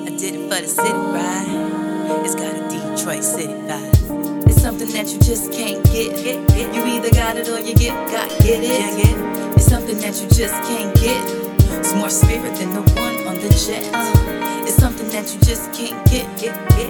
I 0.08 0.10
did 0.16 0.36
it 0.36 0.48
for 0.48 0.60
the 0.62 0.68
city 0.68 1.00
ride. 1.18 2.22
It's 2.24 2.36
got 2.36 2.54
a 2.54 2.70
Detroit 2.70 3.24
city 3.24 3.56
vibe. 3.68 3.95
Something 4.76 4.92
that 4.92 5.14
you 5.14 5.20
just 5.20 5.54
can't 5.54 5.82
get. 5.86 6.76
You 6.76 6.84
either 6.84 7.10
got 7.12 7.38
it 7.38 7.48
or 7.48 7.62
you 7.62 7.74
get 7.76 7.96
got 8.12 8.28
get 8.44 8.60
it. 8.60 9.56
It's 9.56 9.68
something 9.68 9.98
that 10.00 10.20
you 10.20 10.28
just 10.28 10.52
can't 10.68 10.94
get. 11.00 11.24
It's 11.80 11.94
more 11.96 12.10
spirit 12.10 12.54
than 12.60 12.72
the 12.72 12.82
one 13.00 13.16
on 13.26 13.36
the 13.40 13.48
jet. 13.56 13.88
It's 14.68 14.76
something 14.76 15.08
that 15.16 15.32
you 15.34 15.40
just 15.40 15.72
can't 15.72 15.96
get. 16.12 16.28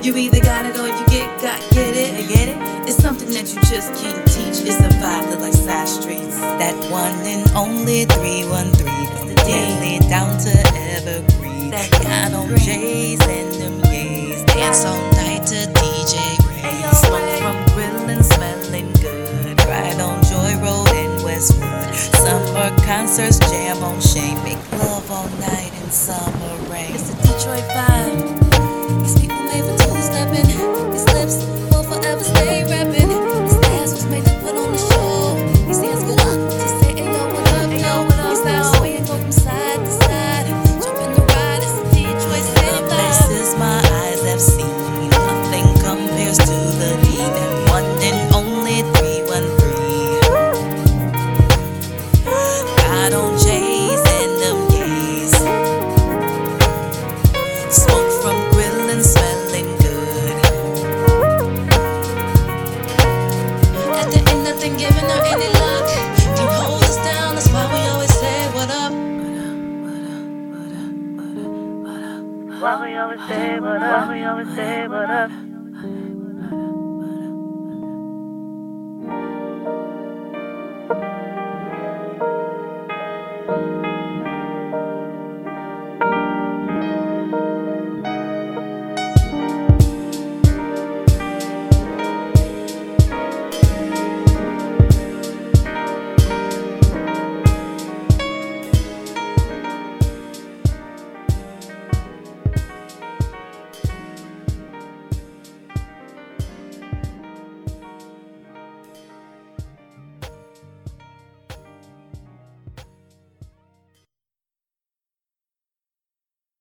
You 0.03 0.17
either 0.17 0.41
got 0.41 0.65
it 0.65 0.75
or 0.79 0.87
you 0.87 1.05
get 1.05 1.29
got 1.39 1.61
get 1.77 1.93
it. 1.95 2.27
Get 2.27 2.49
it? 2.49 2.57
It's 2.89 2.97
something 2.97 3.29
that 3.29 3.53
you 3.53 3.61
just 3.69 3.93
can't 4.01 4.25
teach. 4.33 4.65
It's 4.65 4.81
a 4.81 4.89
vibe 4.97 5.29
that 5.29 5.39
like 5.39 5.53
side 5.53 5.87
streets. 5.87 6.39
That 6.57 6.73
one 6.89 7.13
and 7.21 7.47
only 7.53 8.05
313. 8.05 8.81
It's 8.81 9.29
the 9.29 9.35
daily 9.45 9.99
down 10.09 10.33
to 10.41 10.57
evergreen. 10.89 11.69
That 11.69 11.91
got 12.01 12.33
on 12.33 12.49
J's 12.57 13.21
and 13.21 13.53
them 13.61 13.77
yays. 13.93 14.43
Dance 14.47 14.85
all 14.85 14.97
night 15.21 15.45
to 15.53 15.69
DJ 15.69 15.94
Summer 23.15 23.54